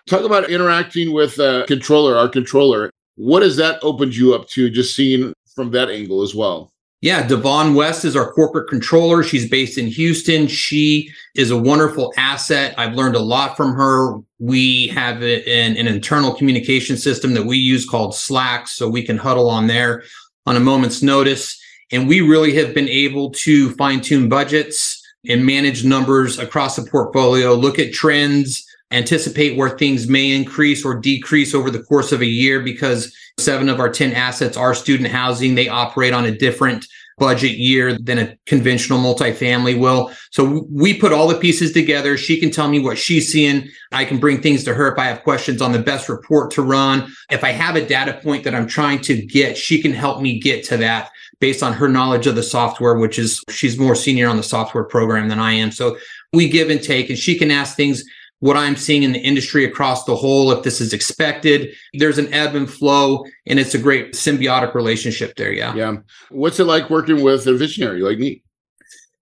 Talk 0.06 0.22
about 0.22 0.48
interacting 0.48 1.12
with 1.12 1.38
a 1.38 1.64
controller, 1.66 2.16
our 2.16 2.28
controller. 2.28 2.90
What 3.16 3.42
has 3.42 3.56
that 3.56 3.78
opened 3.82 4.14
you 4.14 4.34
up 4.34 4.48
to 4.50 4.70
just 4.70 4.94
seeing 4.94 5.34
from 5.54 5.70
that 5.72 5.90
angle 5.90 6.22
as 6.22 6.34
well? 6.34 6.72
Yeah, 7.02 7.26
Devon 7.26 7.74
West 7.74 8.04
is 8.04 8.16
our 8.16 8.32
corporate 8.32 8.68
controller. 8.68 9.22
She's 9.22 9.48
based 9.48 9.76
in 9.78 9.86
Houston. 9.86 10.46
She 10.46 11.10
is 11.34 11.50
a 11.50 11.56
wonderful 11.56 12.12
asset. 12.16 12.74
I've 12.78 12.94
learned 12.94 13.16
a 13.16 13.20
lot 13.20 13.56
from 13.56 13.74
her. 13.74 14.18
We 14.38 14.88
have 14.88 15.22
an, 15.22 15.76
an 15.76 15.86
internal 15.86 16.34
communication 16.34 16.96
system 16.96 17.34
that 17.34 17.44
we 17.44 17.58
use 17.58 17.88
called 17.88 18.14
Slack, 18.14 18.66
so 18.66 18.88
we 18.88 19.02
can 19.02 19.18
huddle 19.18 19.48
on 19.48 19.66
there 19.66 20.04
on 20.46 20.56
a 20.56 20.60
moment's 20.60 21.02
notice. 21.02 21.60
And 21.92 22.08
we 22.08 22.22
really 22.22 22.54
have 22.54 22.74
been 22.74 22.88
able 22.88 23.30
to 23.32 23.70
fine 23.74 24.00
tune 24.00 24.28
budgets 24.28 25.02
and 25.28 25.44
manage 25.44 25.84
numbers 25.84 26.38
across 26.38 26.76
the 26.76 26.90
portfolio, 26.90 27.54
look 27.54 27.78
at 27.78 27.92
trends, 27.92 28.65
anticipate 28.90 29.56
where 29.56 29.70
things 29.70 30.08
may 30.08 30.32
increase 30.32 30.84
or 30.84 30.94
decrease 30.94 31.54
over 31.54 31.70
the 31.70 31.82
course 31.82 32.12
of 32.12 32.20
a 32.20 32.26
year 32.26 32.60
because 32.60 33.14
seven 33.38 33.68
of 33.68 33.80
our 33.80 33.90
10 33.90 34.12
assets 34.12 34.56
are 34.56 34.74
student 34.74 35.10
housing. 35.10 35.54
They 35.54 35.68
operate 35.68 36.12
on 36.12 36.24
a 36.24 36.36
different 36.36 36.86
budget 37.18 37.52
year 37.52 37.96
than 37.98 38.18
a 38.18 38.36
conventional 38.44 38.98
multifamily 38.98 39.78
will. 39.78 40.12
So 40.30 40.66
we 40.70 40.98
put 40.98 41.12
all 41.12 41.26
the 41.26 41.38
pieces 41.38 41.72
together. 41.72 42.18
She 42.18 42.38
can 42.38 42.50
tell 42.50 42.68
me 42.68 42.78
what 42.78 42.98
she's 42.98 43.32
seeing. 43.32 43.68
I 43.90 44.04
can 44.04 44.18
bring 44.18 44.42
things 44.42 44.64
to 44.64 44.74
her 44.74 44.92
if 44.92 44.98
I 44.98 45.06
have 45.06 45.22
questions 45.22 45.62
on 45.62 45.72
the 45.72 45.78
best 45.78 46.10
report 46.10 46.50
to 46.52 46.62
run. 46.62 47.10
If 47.30 47.42
I 47.42 47.52
have 47.52 47.74
a 47.74 47.86
data 47.86 48.20
point 48.22 48.44
that 48.44 48.54
I'm 48.54 48.66
trying 48.66 49.00
to 49.02 49.24
get, 49.24 49.56
she 49.56 49.80
can 49.80 49.92
help 49.92 50.20
me 50.20 50.38
get 50.38 50.64
to 50.66 50.76
that 50.76 51.10
based 51.40 51.62
on 51.62 51.72
her 51.72 51.88
knowledge 51.88 52.26
of 52.26 52.34
the 52.34 52.42
software, 52.42 52.98
which 52.98 53.18
is 53.18 53.42
she's 53.50 53.78
more 53.78 53.94
senior 53.94 54.28
on 54.28 54.36
the 54.36 54.42
software 54.42 54.84
program 54.84 55.28
than 55.28 55.38
I 55.38 55.52
am. 55.52 55.70
So 55.70 55.96
we 56.34 56.48
give 56.48 56.68
and 56.68 56.82
take 56.82 57.08
and 57.08 57.18
she 57.18 57.38
can 57.38 57.50
ask 57.50 57.76
things 57.76 58.04
what 58.40 58.56
I'm 58.56 58.76
seeing 58.76 59.02
in 59.02 59.12
the 59.12 59.18
industry 59.18 59.64
across 59.64 60.04
the 60.04 60.14
whole, 60.14 60.52
if 60.52 60.62
this 60.62 60.80
is 60.80 60.92
expected. 60.92 61.74
There's 61.94 62.18
an 62.18 62.32
ebb 62.32 62.54
and 62.54 62.70
flow, 62.70 63.24
and 63.46 63.58
it's 63.58 63.74
a 63.74 63.78
great 63.78 64.12
symbiotic 64.12 64.74
relationship 64.74 65.36
there. 65.36 65.52
Yeah. 65.52 65.74
Yeah. 65.74 65.96
What's 66.30 66.60
it 66.60 66.64
like 66.64 66.90
working 66.90 67.22
with 67.22 67.46
a 67.46 67.54
visionary 67.54 68.00
like 68.00 68.18
me? 68.18 68.42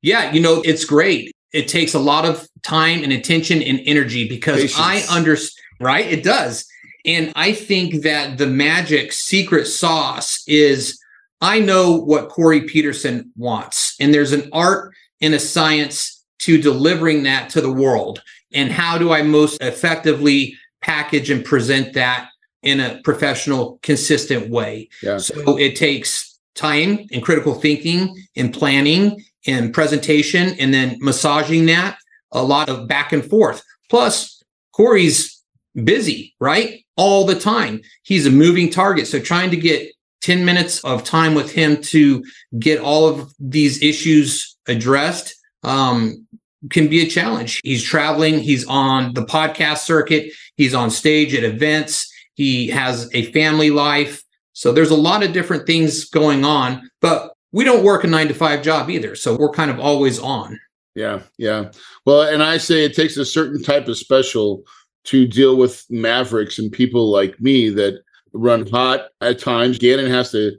Yeah, 0.00 0.32
you 0.32 0.40
know, 0.40 0.62
it's 0.64 0.84
great. 0.84 1.32
It 1.52 1.68
takes 1.68 1.94
a 1.94 1.98
lot 1.98 2.24
of 2.24 2.48
time 2.62 3.04
and 3.04 3.12
attention 3.12 3.62
and 3.62 3.80
energy 3.84 4.28
because 4.28 4.62
Patience. 4.62 4.78
I 4.78 5.16
understand, 5.16 5.64
right? 5.80 6.06
It 6.06 6.24
does. 6.24 6.66
And 7.04 7.32
I 7.36 7.52
think 7.52 8.02
that 8.02 8.38
the 8.38 8.46
magic 8.46 9.12
secret 9.12 9.66
sauce 9.66 10.42
is 10.46 10.98
I 11.40 11.58
know 11.58 11.96
what 11.96 12.28
Corey 12.28 12.62
Peterson 12.62 13.32
wants, 13.36 13.96
and 14.00 14.14
there's 14.14 14.32
an 14.32 14.48
art 14.52 14.94
and 15.20 15.34
a 15.34 15.38
science 15.38 16.24
to 16.40 16.60
delivering 16.60 17.24
that 17.24 17.50
to 17.50 17.60
the 17.60 17.72
world 17.72 18.22
and 18.54 18.70
how 18.70 18.98
do 18.98 19.12
I 19.12 19.22
most 19.22 19.60
effectively 19.62 20.56
package 20.80 21.30
and 21.30 21.44
present 21.44 21.94
that 21.94 22.28
in 22.62 22.80
a 22.80 23.00
professional, 23.02 23.78
consistent 23.82 24.48
way. 24.50 24.88
Yeah. 25.02 25.18
So 25.18 25.58
it 25.58 25.76
takes 25.76 26.38
time 26.54 27.06
and 27.12 27.22
critical 27.22 27.54
thinking 27.54 28.16
and 28.36 28.52
planning 28.52 29.24
and 29.46 29.72
presentation 29.72 30.54
and 30.58 30.72
then 30.72 30.96
massaging 31.00 31.66
that 31.66 31.98
a 32.32 32.42
lot 32.42 32.68
of 32.68 32.86
back 32.86 33.12
and 33.12 33.24
forth. 33.24 33.62
Plus, 33.90 34.42
Corey's 34.72 35.42
busy, 35.84 36.34
right? 36.40 36.84
All 36.96 37.24
the 37.26 37.38
time. 37.38 37.80
He's 38.02 38.26
a 38.26 38.30
moving 38.30 38.70
target. 38.70 39.06
So 39.06 39.18
trying 39.18 39.50
to 39.50 39.56
get 39.56 39.92
10 40.22 40.44
minutes 40.44 40.82
of 40.84 41.04
time 41.04 41.34
with 41.34 41.50
him 41.50 41.80
to 41.82 42.24
get 42.58 42.80
all 42.80 43.08
of 43.08 43.32
these 43.38 43.82
issues 43.82 44.56
addressed 44.66 45.34
um, 45.64 46.26
can 46.70 46.88
be 46.88 47.02
a 47.02 47.08
challenge. 47.08 47.60
He's 47.64 47.82
traveling, 47.82 48.38
he's 48.38 48.66
on 48.66 49.14
the 49.14 49.24
podcast 49.24 49.78
circuit, 49.78 50.32
he's 50.56 50.74
on 50.74 50.90
stage 50.90 51.34
at 51.34 51.44
events, 51.44 52.12
he 52.34 52.68
has 52.68 53.10
a 53.14 53.30
family 53.32 53.70
life. 53.70 54.22
So 54.52 54.72
there's 54.72 54.90
a 54.90 54.96
lot 54.96 55.22
of 55.22 55.32
different 55.32 55.66
things 55.66 56.04
going 56.04 56.44
on, 56.44 56.88
but 57.00 57.32
we 57.52 57.64
don't 57.64 57.84
work 57.84 58.04
a 58.04 58.06
nine 58.06 58.28
to 58.28 58.34
five 58.34 58.62
job 58.62 58.90
either. 58.90 59.14
So 59.14 59.36
we're 59.36 59.50
kind 59.50 59.70
of 59.70 59.80
always 59.80 60.18
on. 60.18 60.58
Yeah. 60.94 61.20
Yeah. 61.38 61.70
Well, 62.04 62.22
and 62.22 62.42
I 62.42 62.58
say 62.58 62.84
it 62.84 62.94
takes 62.94 63.16
a 63.16 63.24
certain 63.24 63.62
type 63.62 63.88
of 63.88 63.96
special 63.96 64.62
to 65.04 65.26
deal 65.26 65.56
with 65.56 65.84
mavericks 65.90 66.58
and 66.58 66.70
people 66.70 67.10
like 67.10 67.40
me 67.40 67.70
that 67.70 68.02
run 68.32 68.66
hot 68.66 69.08
at 69.20 69.38
times. 69.38 69.78
Gannon 69.78 70.10
has 70.10 70.30
to 70.32 70.52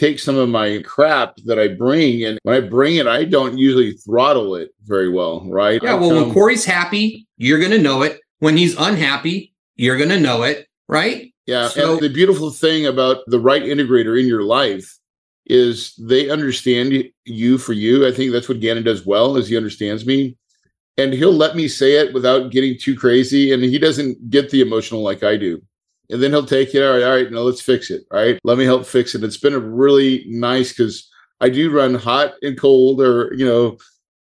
take 0.00 0.18
some 0.18 0.36
of 0.36 0.48
my 0.48 0.82
crap 0.84 1.36
that 1.44 1.58
I 1.58 1.68
bring, 1.68 2.24
and 2.24 2.38
when 2.42 2.56
I 2.56 2.66
bring 2.66 2.96
it, 2.96 3.06
I 3.06 3.24
don't 3.24 3.58
usually 3.58 3.92
throttle 3.92 4.54
it 4.56 4.70
very 4.84 5.10
well, 5.10 5.44
right? 5.46 5.80
Yeah. 5.82 5.94
well, 5.94 6.14
when 6.14 6.24
um, 6.24 6.32
Corey's 6.32 6.64
happy, 6.64 7.26
you're 7.36 7.58
going 7.58 7.70
to 7.70 7.78
know 7.78 8.02
it. 8.02 8.20
When 8.38 8.56
he's 8.56 8.78
unhappy, 8.78 9.52
you're 9.76 9.98
going 9.98 10.08
to 10.08 10.18
know 10.18 10.42
it, 10.42 10.66
right? 10.88 11.32
Yeah. 11.46 11.68
So, 11.68 11.92
and 11.92 12.00
the 12.00 12.08
beautiful 12.08 12.50
thing 12.50 12.86
about 12.86 13.18
the 13.26 13.38
right 13.38 13.62
integrator 13.62 14.18
in 14.18 14.26
your 14.26 14.42
life 14.42 14.98
is 15.46 15.94
they 15.96 16.30
understand 16.30 17.04
you 17.24 17.58
for 17.58 17.74
you. 17.74 18.06
I 18.06 18.12
think 18.12 18.32
that's 18.32 18.48
what 18.48 18.60
Gannon 18.60 18.84
does 18.84 19.04
well, 19.04 19.36
is 19.36 19.48
he 19.48 19.56
understands 19.56 20.06
me. 20.06 20.36
And 20.96 21.12
he'll 21.12 21.32
let 21.32 21.56
me 21.56 21.68
say 21.68 21.96
it 21.96 22.14
without 22.14 22.50
getting 22.50 22.78
too 22.78 22.96
crazy. 22.96 23.52
And 23.52 23.62
he 23.62 23.78
doesn't 23.78 24.30
get 24.30 24.50
the 24.50 24.60
emotional 24.60 25.02
like 25.02 25.22
I 25.22 25.36
do. 25.36 25.62
And 26.10 26.22
then 26.22 26.30
he'll 26.30 26.46
take 26.46 26.74
it. 26.74 26.82
All 26.82 26.94
right, 26.94 27.02
all 27.02 27.14
right, 27.14 27.30
now 27.30 27.40
let's 27.40 27.60
fix 27.60 27.90
it. 27.90 28.04
All 28.10 28.18
right, 28.18 28.38
let 28.44 28.58
me 28.58 28.64
help 28.64 28.86
fix 28.86 29.14
it. 29.14 29.24
It's 29.24 29.36
been 29.36 29.54
a 29.54 29.58
really 29.58 30.24
nice 30.28 30.72
because 30.72 31.08
I 31.40 31.48
do 31.48 31.70
run 31.70 31.94
hot 31.94 32.34
and 32.42 32.58
cold, 32.58 33.00
or 33.00 33.32
you 33.34 33.46
know, 33.46 33.78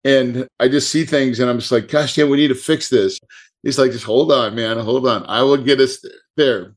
and 0.03 0.47
I 0.59 0.67
just 0.67 0.89
see 0.89 1.05
things 1.05 1.39
and 1.39 1.50
I'm 1.50 1.59
just 1.59 1.71
like, 1.71 1.88
gosh, 1.88 2.15
damn, 2.15 2.29
we 2.29 2.38
need 2.38 2.47
to 2.47 2.55
fix 2.55 2.89
this. 2.89 3.19
He's 3.63 3.77
like, 3.77 3.91
just 3.91 4.05
hold 4.05 4.31
on, 4.31 4.55
man, 4.55 4.77
hold 4.79 5.07
on. 5.07 5.25
I 5.27 5.43
will 5.43 5.57
get 5.57 5.79
us 5.79 6.03
there. 6.35 6.73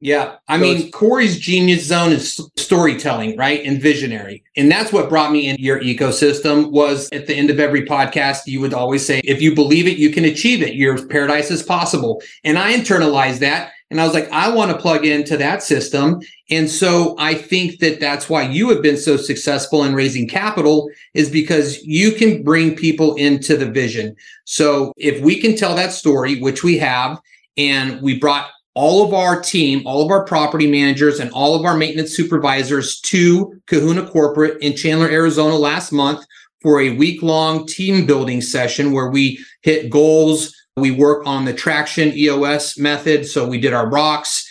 Yeah. 0.00 0.36
I 0.46 0.56
so 0.56 0.62
mean, 0.62 0.90
Corey's 0.92 1.40
genius 1.40 1.84
zone 1.84 2.12
is 2.12 2.40
storytelling, 2.56 3.36
right? 3.36 3.64
And 3.64 3.82
visionary. 3.82 4.44
And 4.56 4.70
that's 4.70 4.92
what 4.92 5.08
brought 5.08 5.32
me 5.32 5.48
into 5.48 5.62
your 5.62 5.80
ecosystem 5.80 6.70
was 6.70 7.08
at 7.10 7.26
the 7.26 7.34
end 7.34 7.50
of 7.50 7.58
every 7.58 7.84
podcast, 7.84 8.46
you 8.46 8.60
would 8.60 8.74
always 8.74 9.04
say, 9.04 9.20
if 9.24 9.42
you 9.42 9.56
believe 9.56 9.88
it, 9.88 9.98
you 9.98 10.10
can 10.10 10.24
achieve 10.24 10.62
it. 10.62 10.74
Your 10.74 11.04
paradise 11.04 11.50
is 11.50 11.64
possible. 11.64 12.22
And 12.44 12.58
I 12.58 12.74
internalized 12.74 13.40
that. 13.40 13.72
And 13.90 14.00
I 14.00 14.04
was 14.04 14.12
like, 14.12 14.30
I 14.30 14.50
want 14.54 14.70
to 14.70 14.76
plug 14.76 15.06
into 15.06 15.36
that 15.38 15.62
system. 15.62 16.20
And 16.50 16.68
so 16.68 17.16
I 17.18 17.34
think 17.34 17.78
that 17.78 18.00
that's 18.00 18.28
why 18.28 18.42
you 18.42 18.68
have 18.68 18.82
been 18.82 18.98
so 18.98 19.16
successful 19.16 19.84
in 19.84 19.94
raising 19.94 20.28
capital 20.28 20.90
is 21.14 21.30
because 21.30 21.82
you 21.84 22.12
can 22.12 22.42
bring 22.42 22.76
people 22.76 23.14
into 23.14 23.56
the 23.56 23.70
vision. 23.70 24.14
So 24.44 24.92
if 24.96 25.22
we 25.22 25.40
can 25.40 25.56
tell 25.56 25.74
that 25.74 25.92
story, 25.92 26.40
which 26.40 26.62
we 26.62 26.76
have, 26.78 27.18
and 27.56 28.00
we 28.02 28.18
brought 28.18 28.50
all 28.74 29.04
of 29.04 29.12
our 29.12 29.40
team, 29.40 29.84
all 29.86 30.04
of 30.04 30.10
our 30.10 30.24
property 30.24 30.70
managers, 30.70 31.18
and 31.18 31.30
all 31.32 31.54
of 31.54 31.64
our 31.64 31.76
maintenance 31.76 32.14
supervisors 32.14 33.00
to 33.00 33.60
Kahuna 33.66 34.08
Corporate 34.08 34.62
in 34.62 34.76
Chandler, 34.76 35.08
Arizona 35.08 35.56
last 35.56 35.92
month 35.92 36.24
for 36.62 36.80
a 36.80 36.96
week 36.96 37.22
long 37.22 37.66
team 37.66 38.06
building 38.06 38.40
session 38.40 38.92
where 38.92 39.10
we 39.10 39.44
hit 39.62 39.90
goals. 39.90 40.54
We 40.78 40.90
work 40.90 41.26
on 41.26 41.44
the 41.44 41.52
traction 41.52 42.16
EOS 42.16 42.78
method. 42.78 43.26
So 43.26 43.46
we 43.46 43.60
did 43.60 43.72
our 43.72 43.88
rocks 43.88 44.48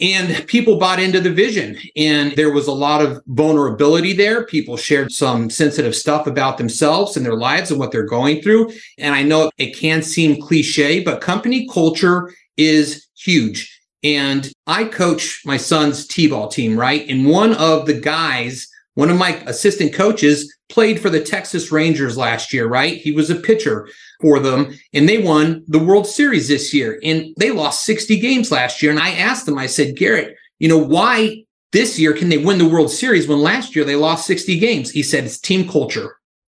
and 0.00 0.46
people 0.46 0.78
bought 0.78 1.00
into 1.00 1.20
the 1.20 1.32
vision 1.32 1.76
and 1.96 2.32
there 2.36 2.52
was 2.52 2.68
a 2.68 2.72
lot 2.72 3.02
of 3.02 3.20
vulnerability 3.26 4.12
there. 4.12 4.44
People 4.44 4.76
shared 4.76 5.10
some 5.10 5.50
sensitive 5.50 5.94
stuff 5.96 6.26
about 6.26 6.56
themselves 6.56 7.16
and 7.16 7.26
their 7.26 7.34
lives 7.34 7.70
and 7.70 7.80
what 7.80 7.90
they're 7.90 8.04
going 8.04 8.40
through. 8.40 8.72
And 8.96 9.14
I 9.14 9.24
know 9.24 9.50
it 9.58 9.76
can 9.76 10.02
seem 10.02 10.40
cliche, 10.40 11.02
but 11.02 11.20
company 11.20 11.66
culture 11.68 12.32
is 12.56 13.08
huge. 13.16 13.74
And 14.04 14.52
I 14.68 14.84
coach 14.84 15.42
my 15.44 15.56
son's 15.56 16.06
T-ball 16.06 16.48
team, 16.48 16.78
right? 16.78 17.08
And 17.08 17.26
one 17.26 17.54
of 17.54 17.86
the 17.86 17.98
guys, 17.98 18.68
one 18.98 19.10
of 19.10 19.16
my 19.16 19.36
assistant 19.46 19.94
coaches 19.94 20.52
played 20.68 20.98
for 20.98 21.08
the 21.08 21.22
Texas 21.22 21.70
Rangers 21.70 22.16
last 22.18 22.52
year, 22.52 22.66
right? 22.66 22.96
He 22.96 23.12
was 23.12 23.30
a 23.30 23.36
pitcher 23.36 23.88
for 24.20 24.40
them 24.40 24.76
and 24.92 25.08
they 25.08 25.18
won 25.18 25.62
the 25.68 25.78
World 25.78 26.04
Series 26.04 26.48
this 26.48 26.74
year 26.74 26.98
and 27.04 27.32
they 27.36 27.52
lost 27.52 27.84
60 27.84 28.18
games 28.18 28.50
last 28.50 28.82
year. 28.82 28.90
And 28.90 28.98
I 28.98 29.10
asked 29.10 29.46
them, 29.46 29.56
I 29.56 29.66
said, 29.66 29.94
Garrett, 29.94 30.36
you 30.58 30.68
know, 30.68 30.78
why 30.78 31.44
this 31.70 31.96
year 31.96 32.12
can 32.12 32.28
they 32.28 32.38
win 32.38 32.58
the 32.58 32.68
World 32.68 32.90
Series 32.90 33.28
when 33.28 33.38
last 33.38 33.76
year 33.76 33.84
they 33.84 33.94
lost 33.94 34.26
60 34.26 34.58
games? 34.58 34.90
He 34.90 35.04
said, 35.04 35.22
it's 35.22 35.38
team 35.38 35.68
culture 35.68 36.16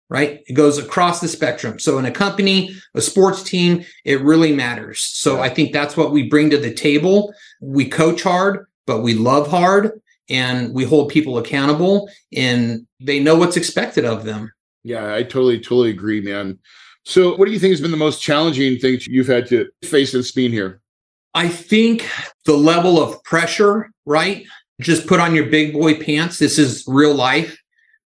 right? 0.09 0.43
It 0.49 0.55
goes 0.55 0.77
across 0.77 1.21
the 1.21 1.29
spectrum. 1.29 1.79
So 1.79 1.97
in 1.99 2.05
a 2.05 2.11
company, 2.11 2.75
a 2.97 3.01
sports 3.01 3.45
team, 3.45 3.85
it 4.05 4.21
really 4.23 4.53
matters. 4.53 4.99
So 4.99 5.41
I 5.41 5.49
think 5.49 5.73
that's 5.73 5.97
what 5.97 6.11
we 6.11 6.29
bring 6.29 6.51
to 6.51 6.59
the 6.59 6.75
table. 6.75 7.33
We 7.61 7.89
coach 7.89 8.25
hard, 8.25 8.67
but 8.89 9.03
we 9.03 9.15
love 9.15 9.47
hard 9.49 10.01
and 10.31 10.73
we 10.73 10.85
hold 10.85 11.11
people 11.11 11.39
accountable 11.39 12.09
and 12.35 12.87
they 13.01 13.21
know 13.21 13.35
what's 13.37 13.57
expected 13.57 14.05
of 14.05 14.25
them. 14.25 14.51
Yeah, 14.85 15.15
I 15.15 15.23
totally, 15.23 15.59
totally 15.59 15.91
agree, 15.91 16.21
man. 16.21 16.59
So 17.05 17.37
what 17.37 17.47
do 17.47 17.53
you 17.53 17.59
think 17.59 17.73
has 17.73 17.81
been 17.81 17.91
the 17.91 17.97
most 17.97 18.23
challenging 18.23 18.79
thing 18.79 19.01
you've 19.07 19.27
had 19.27 19.47
to 19.49 19.69
face 19.85 20.15
in 20.15 20.23
Speen 20.23 20.53
here? 20.53 20.81
I 21.35 21.49
think 21.49 22.09
the 22.45 22.57
level 22.57 23.03
of 23.03 23.23
pressure, 23.25 23.91
right? 24.07 24.47
Just 24.81 25.07
put 25.07 25.21
on 25.21 25.35
your 25.35 25.47
big 25.47 25.73
boy 25.73 25.95
pants. 25.95 26.39
This 26.39 26.59
is 26.59 26.85
real 26.87 27.15
life. 27.15 27.59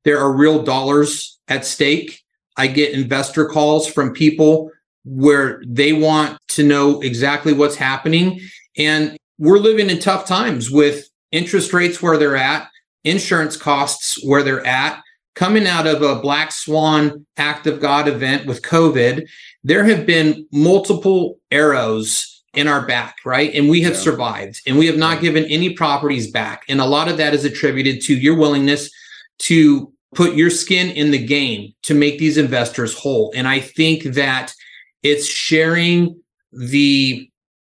There 0.03 0.20
are 0.20 0.32
real 0.32 0.63
dollars 0.63 1.39
at 1.48 1.65
stake. 1.65 2.22
I 2.58 2.68
get 2.68 2.94
investor 2.94 3.46
calls 3.46 3.88
from 3.88 4.14
people 4.14 4.72
where 5.05 5.62
they 5.66 5.94
want 5.94 6.38
to 6.50 6.64
know 6.64 7.01
exactly 7.01 7.53
what's 7.53 7.75
happening. 7.75 8.40
And 8.77 9.18
we're 9.38 9.57
living 9.57 9.90
in 9.90 10.00
tough 10.00 10.25
times 10.25 10.70
with 10.72 11.07
interest 11.33 11.74
rates 11.74 12.01
where 12.01 12.17
they're 12.17 12.37
at, 12.37 12.69
insurance 13.03 13.57
costs 13.57 14.24
where 14.24 14.43
they're 14.43 14.65
at. 14.65 15.01
Coming 15.35 15.65
out 15.65 15.87
of 15.87 16.03
a 16.03 16.22
black 16.22 16.51
swan 16.51 17.25
act 17.37 17.65
of 17.65 17.81
God 17.81 18.07
event 18.07 18.46
with 18.46 18.61
COVID, 18.61 19.27
there 19.63 19.83
have 19.83 20.05
been 20.05 20.48
multiple 20.51 21.39
arrows 21.50 22.43
in 22.53 22.67
our 22.67 22.85
back, 22.85 23.15
right? 23.25 23.51
And 23.55 23.67
we 23.67 23.81
have 23.81 23.93
yeah. 23.93 24.00
survived 24.00 24.61
and 24.67 24.77
we 24.77 24.85
have 24.85 24.98
not 24.98 25.22
given 25.22 25.43
any 25.46 25.74
properties 25.74 26.29
back. 26.29 26.63
And 26.69 26.79
a 26.79 26.85
lot 26.85 27.09
of 27.09 27.17
that 27.17 27.33
is 27.33 27.46
attributed 27.46 28.01
to 28.03 28.15
your 28.15 28.37
willingness 28.37 28.91
to 29.39 29.91
put 30.13 30.35
your 30.35 30.51
skin 30.51 30.91
in 30.91 31.09
the 31.09 31.25
game 31.25 31.74
to 31.81 31.96
make 31.96 32.19
these 32.19 32.37
investors 32.37 32.96
whole. 32.96 33.33
And 33.35 33.48
I 33.48 33.59
think 33.59 34.03
that 34.03 34.53
it's 35.01 35.25
sharing 35.25 36.22
the 36.51 37.27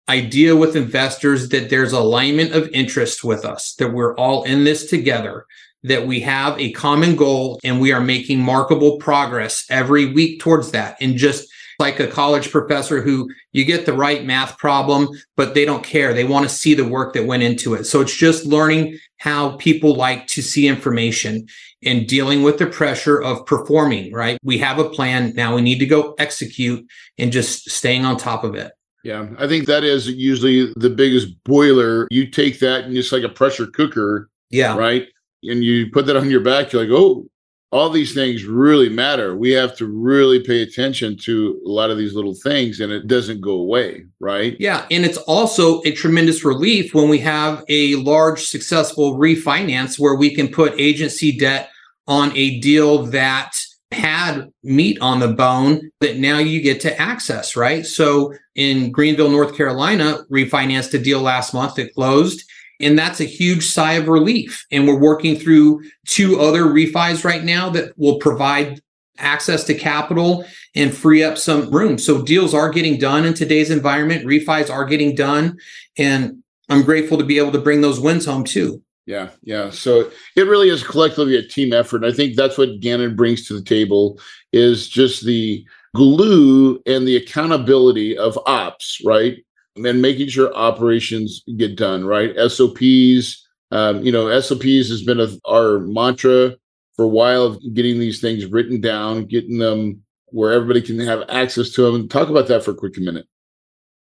idea 0.09 0.55
with 0.55 0.75
investors 0.75 1.49
that 1.49 1.69
there's 1.69 1.93
alignment 1.93 2.53
of 2.53 2.69
interest 2.69 3.23
with 3.23 3.45
us, 3.45 3.73
that 3.75 3.93
we're 3.93 4.15
all 4.15 4.43
in 4.43 4.63
this 4.63 4.89
together, 4.89 5.45
that 5.83 6.07
we 6.07 6.19
have 6.21 6.59
a 6.59 6.71
common 6.71 7.15
goal 7.15 7.59
and 7.63 7.81
we 7.81 7.91
are 7.91 8.01
making 8.01 8.39
markable 8.39 8.97
progress 8.97 9.65
every 9.69 10.11
week 10.13 10.39
towards 10.39 10.71
that. 10.71 10.97
And 11.01 11.17
just 11.17 11.47
like 11.79 11.99
a 11.99 12.07
college 12.07 12.51
professor 12.51 13.01
who 13.01 13.29
you 13.51 13.63
get 13.63 13.85
the 13.85 13.93
right 13.93 14.25
math 14.25 14.57
problem, 14.57 15.09
but 15.35 15.53
they 15.53 15.63
don't 15.63 15.83
care. 15.83 16.13
They 16.13 16.23
want 16.23 16.47
to 16.47 16.55
see 16.55 16.73
the 16.73 16.87
work 16.87 17.13
that 17.13 17.27
went 17.27 17.43
into 17.43 17.75
it. 17.75 17.83
So 17.85 18.01
it's 18.01 18.15
just 18.15 18.45
learning 18.45 18.97
how 19.17 19.57
people 19.57 19.95
like 19.95 20.25
to 20.27 20.41
see 20.41 20.67
information 20.67 21.47
and 21.83 22.07
dealing 22.07 22.41
with 22.41 22.57
the 22.57 22.65
pressure 22.65 23.21
of 23.21 23.45
performing, 23.45 24.11
right? 24.11 24.39
We 24.43 24.57
have 24.57 24.79
a 24.79 24.89
plan. 24.89 25.33
Now 25.35 25.55
we 25.55 25.61
need 25.61 25.79
to 25.79 25.85
go 25.85 26.15
execute 26.17 26.87
and 27.19 27.31
just 27.31 27.69
staying 27.69 28.05
on 28.05 28.17
top 28.17 28.43
of 28.43 28.55
it. 28.55 28.71
Yeah, 29.03 29.27
I 29.37 29.47
think 29.47 29.67
that 29.67 29.83
is 29.83 30.09
usually 30.09 30.73
the 30.75 30.89
biggest 30.89 31.43
boiler. 31.43 32.07
You 32.11 32.27
take 32.27 32.59
that 32.59 32.85
and 32.85 32.97
it's 32.97 33.11
like 33.11 33.23
a 33.23 33.29
pressure 33.29 33.67
cooker. 33.67 34.29
Yeah. 34.49 34.75
Right. 34.77 35.07
And 35.43 35.63
you 35.63 35.89
put 35.91 36.05
that 36.07 36.17
on 36.17 36.29
your 36.29 36.41
back, 36.41 36.71
you're 36.71 36.81
like, 36.81 36.91
oh, 36.91 37.27
all 37.71 37.89
these 37.89 38.13
things 38.13 38.45
really 38.45 38.87
matter. 38.87 39.35
We 39.35 39.51
have 39.51 39.75
to 39.77 39.85
really 39.85 40.41
pay 40.41 40.61
attention 40.61 41.17
to 41.17 41.61
a 41.65 41.69
lot 41.69 41.91
of 41.91 41.97
these 41.97 42.13
little 42.13 42.33
things 42.33 42.79
and 42.79 42.91
it 42.91 43.07
doesn't 43.07 43.41
go 43.41 43.51
away, 43.51 44.05
right? 44.19 44.55
Yeah. 44.59 44.85
And 44.89 45.05
it's 45.05 45.17
also 45.17 45.81
a 45.83 45.91
tremendous 45.91 46.45
relief 46.45 46.93
when 46.93 47.09
we 47.09 47.19
have 47.19 47.65
a 47.67 47.95
large 47.95 48.45
successful 48.45 49.17
refinance 49.17 49.99
where 49.99 50.15
we 50.15 50.33
can 50.33 50.47
put 50.47 50.79
agency 50.79 51.37
debt 51.37 51.71
on 52.07 52.35
a 52.37 52.59
deal 52.61 53.03
that 53.07 53.61
had 53.91 54.51
meat 54.63 54.97
on 54.99 55.19
the 55.19 55.29
bone 55.29 55.91
that 56.01 56.17
now 56.17 56.39
you 56.39 56.61
get 56.61 56.81
to 56.81 57.01
access, 57.01 57.55
right? 57.55 57.85
So 57.85 58.33
in 58.55 58.91
Greenville, 58.91 59.29
North 59.29 59.55
Carolina, 59.55 60.19
refinanced 60.31 60.93
a 60.93 60.99
deal 60.99 61.21
last 61.21 61.53
month 61.53 61.75
that 61.75 61.93
closed 61.93 62.43
and 62.79 62.97
that's 62.97 63.19
a 63.19 63.25
huge 63.25 63.65
sigh 63.65 63.93
of 63.93 64.07
relief. 64.07 64.65
And 64.71 64.87
we're 64.87 64.99
working 64.99 65.37
through 65.37 65.83
two 66.05 66.39
other 66.39 66.63
refis 66.63 67.23
right 67.23 67.43
now 67.43 67.69
that 67.71 67.97
will 67.97 68.19
provide 68.19 68.81
access 69.17 69.63
to 69.63 69.73
capital 69.73 70.45
and 70.75 70.95
free 70.95 71.23
up 71.23 71.37
some 71.37 71.71
room. 71.71 71.97
So 71.97 72.21
deals 72.21 72.53
are 72.53 72.69
getting 72.69 72.99
done 72.99 73.25
in 73.25 73.33
today's 73.33 73.71
environment. 73.71 74.25
Refis 74.25 74.69
are 74.69 74.85
getting 74.85 75.15
done. 75.15 75.57
And 75.97 76.43
I'm 76.69 76.83
grateful 76.83 77.17
to 77.17 77.23
be 77.23 77.39
able 77.39 77.53
to 77.53 77.61
bring 77.61 77.81
those 77.81 77.99
wins 77.99 78.25
home 78.25 78.43
too. 78.43 78.83
Yeah, 79.07 79.29
yeah. 79.41 79.71
So 79.71 80.11
it 80.35 80.43
really 80.47 80.69
is 80.69 80.83
collectively 80.83 81.37
a 81.37 81.47
team 81.47 81.73
effort. 81.73 82.03
And 82.03 82.13
I 82.13 82.15
think 82.15 82.35
that's 82.35 82.57
what 82.57 82.81
Gannon 82.81 83.15
brings 83.15 83.47
to 83.47 83.53
the 83.55 83.63
table 83.63 84.19
is 84.53 84.87
just 84.87 85.25
the 85.25 85.65
glue 85.95 86.79
and 86.85 87.07
the 87.07 87.15
accountability 87.15 88.15
of 88.15 88.37
ops, 88.45 89.01
right? 89.03 89.37
and 89.85 90.01
making 90.01 90.29
sure 90.29 90.53
operations 90.55 91.43
get 91.57 91.75
done 91.75 92.05
right. 92.05 92.35
SOPs, 92.49 93.47
um, 93.71 94.03
you 94.03 94.11
know, 94.11 94.39
SOPs 94.39 94.89
has 94.89 95.03
been 95.03 95.19
a, 95.19 95.27
our 95.45 95.79
mantra 95.79 96.55
for 96.95 97.05
a 97.05 97.07
while. 97.07 97.43
Of 97.43 97.73
getting 97.73 97.99
these 97.99 98.21
things 98.21 98.45
written 98.45 98.81
down, 98.81 99.25
getting 99.25 99.57
them 99.57 100.03
where 100.27 100.53
everybody 100.53 100.81
can 100.81 100.99
have 100.99 101.23
access 101.29 101.69
to 101.71 101.91
them. 101.91 102.07
Talk 102.07 102.29
about 102.29 102.47
that 102.47 102.63
for 102.63 102.71
a 102.71 102.75
quick 102.75 102.97
minute. 102.97 103.27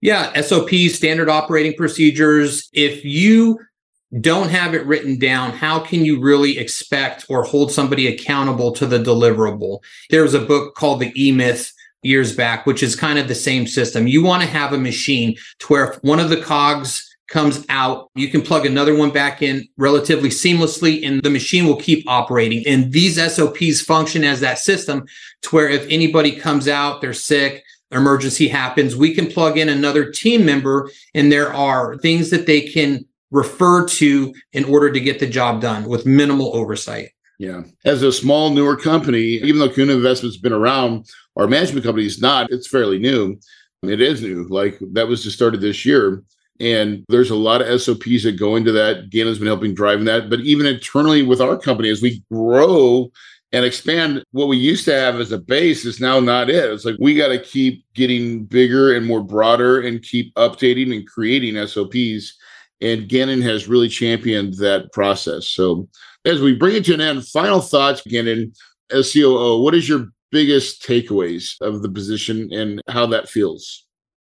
Yeah, 0.01 0.41
SOPs, 0.41 0.95
standard 0.95 1.29
operating 1.29 1.75
procedures. 1.75 2.69
If 2.73 3.05
you 3.05 3.59
don't 4.21 4.49
have 4.49 4.75
it 4.75 4.87
written 4.87 5.19
down, 5.19 5.51
how 5.51 5.81
can 5.81 6.05
you 6.05 6.21
really 6.21 6.59
expect 6.59 7.27
or 7.29 7.43
hold 7.43 7.73
somebody 7.73 8.07
accountable 8.07 8.73
to 8.73 8.87
the 8.87 8.99
deliverable? 8.99 9.81
There 10.11 10.23
was 10.23 10.35
a 10.35 10.41
book 10.41 10.75
called 10.75 11.01
The 11.01 11.13
E 11.21 11.33
Myth 11.33 11.73
years 12.03 12.35
back, 12.35 12.67
which 12.67 12.83
is 12.83 12.95
kind 12.95 13.19
of 13.19 13.29
the 13.29 13.35
same 13.35 13.67
system. 13.67 14.07
You 14.07 14.23
want 14.23 14.43
to 14.43 14.49
have 14.49 14.73
a 14.73 14.79
machine 14.79 15.37
to 15.59 15.67
where 15.67 15.93
if 15.93 16.03
one 16.03 16.21
of 16.21 16.31
the 16.31 16.41
cogs 16.41 17.17
comes 17.29 17.67
out, 17.69 18.09
you 18.15 18.29
can 18.29 18.41
plug 18.41 18.65
another 18.65 18.97
one 18.97 19.11
back 19.11 19.43
in 19.43 19.67
relatively 19.77 20.29
seamlessly 20.29 21.05
and 21.05 21.23
the 21.23 21.31
machine 21.31 21.67
will 21.67 21.81
keep 21.81 22.09
operating. 22.09 22.65
And 22.67 22.93
these 22.93 23.21
SOPs 23.21 23.81
function 23.81 24.23
as 24.23 24.41
that 24.41 24.61
system 24.61 25.07
to 25.43 25.49
where 25.51 25.69
if 25.69 25.85
anybody 25.91 26.37
comes 26.37 26.69
out, 26.69 27.01
they're 27.01 27.13
sick, 27.13 27.65
emergency 27.91 28.47
happens, 28.47 28.95
we 28.95 29.13
can 29.13 29.27
plug 29.27 29.59
in 29.59 29.69
another 29.69 30.11
team 30.11 30.47
member 30.47 30.89
and 31.15 31.33
there 31.33 31.53
are 31.53 31.97
things 31.99 32.31
that 32.31 32.47
they 32.47 32.61
can 32.61 33.05
refer 33.31 33.87
to 33.87 34.35
in 34.53 34.65
order 34.65 34.91
to 34.91 35.01
get 35.01 35.19
the 35.19 35.27
job 35.27 35.61
done 35.61 35.85
with 35.85 36.07
minimal 36.07 36.55
oversight. 36.57 37.11
Yeah. 37.39 37.63
As 37.85 38.03
a 38.03 38.13
small, 38.13 38.51
newer 38.51 38.77
company, 38.77 39.21
even 39.21 39.59
though 39.59 39.69
Kahuna 39.69 39.93
Investment's 39.93 40.39
been 40.39 40.53
around, 40.53 41.07
our 41.37 41.47
management 41.47 41.85
company 41.85 42.07
is 42.07 42.21
not. 42.21 42.51
It's 42.51 42.69
fairly 42.69 42.99
new. 42.99 43.39
It 43.83 44.01
is 44.01 44.23
new. 44.23 44.47
Like 44.49 44.79
that 44.93 45.07
was 45.07 45.23
just 45.23 45.37
started 45.37 45.61
this 45.61 45.85
year. 45.85 46.23
And 46.59 47.05
there's 47.09 47.31
a 47.31 47.37
lot 47.37 47.61
of 47.61 47.81
SOPs 47.81 48.23
that 48.23 48.39
go 48.39 48.57
into 48.57 48.73
that. 48.73 49.11
Gannon's 49.11 49.39
been 49.39 49.47
helping 49.47 49.75
driving 49.75 50.07
that. 50.07 50.31
But 50.31 50.41
even 50.41 50.65
internally 50.65 51.23
with 51.23 51.43
our 51.43 51.59
company, 51.59 51.91
as 51.91 52.01
we 52.01 52.23
grow 52.33 53.11
and 53.53 53.65
expand, 53.65 54.25
what 54.33 54.49
we 54.49 54.57
used 54.57 54.87
to 54.87 54.95
have 54.95 55.21
as 55.21 55.33
a 55.33 55.39
base 55.39 55.85
is 55.85 56.01
now 56.01 56.19
not 56.19 56.49
it. 56.49 56.73
It's 56.73 56.87
like 56.87 56.97
we 56.99 57.15
got 57.15 57.29
to 57.29 57.39
keep 57.39 57.85
getting 57.95 58.45
bigger 58.45 58.97
and 58.97 59.05
more 59.05 59.23
broader 59.23 59.83
and 59.83 60.03
keep 60.03 60.35
updating 60.35 60.95
and 60.95 61.07
creating 61.07 61.65
SOPs. 61.67 62.39
And 62.81 63.09
Gannon 63.09 63.41
has 63.43 63.69
really 63.69 63.89
championed 63.89 64.55
that 64.55 64.93
process. 64.93 65.47
So 65.47 65.89
as 66.25 66.41
we 66.41 66.55
bring 66.55 66.77
it 66.77 66.85
to 66.87 66.95
an 66.95 67.01
end, 67.01 67.27
final 67.27 67.61
thoughts, 67.61 68.03
Gannon, 68.03 68.53
as 68.91 69.13
COO, 69.13 69.63
what 69.63 69.75
is 69.75 69.89
your 69.89 70.09
biggest 70.31 70.83
takeaways 70.83 71.61
of 71.61 71.83
the 71.83 71.89
position 71.89 72.53
and 72.53 72.83
how 72.89 73.07
that 73.07 73.29
feels? 73.29 73.87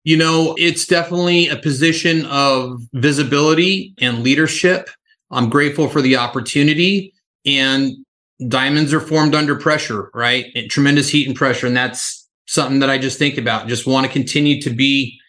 You 0.05 0.17
know, 0.17 0.55
it's 0.59 0.87
definitely 0.87 1.49
a 1.49 1.57
position 1.57 2.25
of 2.27 2.81
visibility 2.95 3.95
and 4.01 4.23
leadership. 4.23 4.89
I'm 5.31 5.51
grateful 5.51 5.89
for 5.89 6.01
the 6.01 6.17
opportunity 6.17 7.13
and 7.45 7.93
diamonds 8.49 8.95
are 8.95 9.01
formed 9.01 9.35
under 9.35 9.55
pressure, 9.55 10.11
right? 10.15 10.47
And 10.55 10.71
tremendous 10.71 11.11
heat 11.11 11.27
and 11.27 11.37
pressure. 11.37 11.67
And 11.67 11.77
that's 11.77 12.27
something 12.47 12.81
that 12.81 12.89
I 12.89 12.97
just 12.97 13.19
think 13.19 13.37
about. 13.37 13.69
Just 13.69 13.87
want 13.87 14.07
to 14.07 14.13
continue 14.13 14.61
to 14.63 14.71
be 14.71 15.20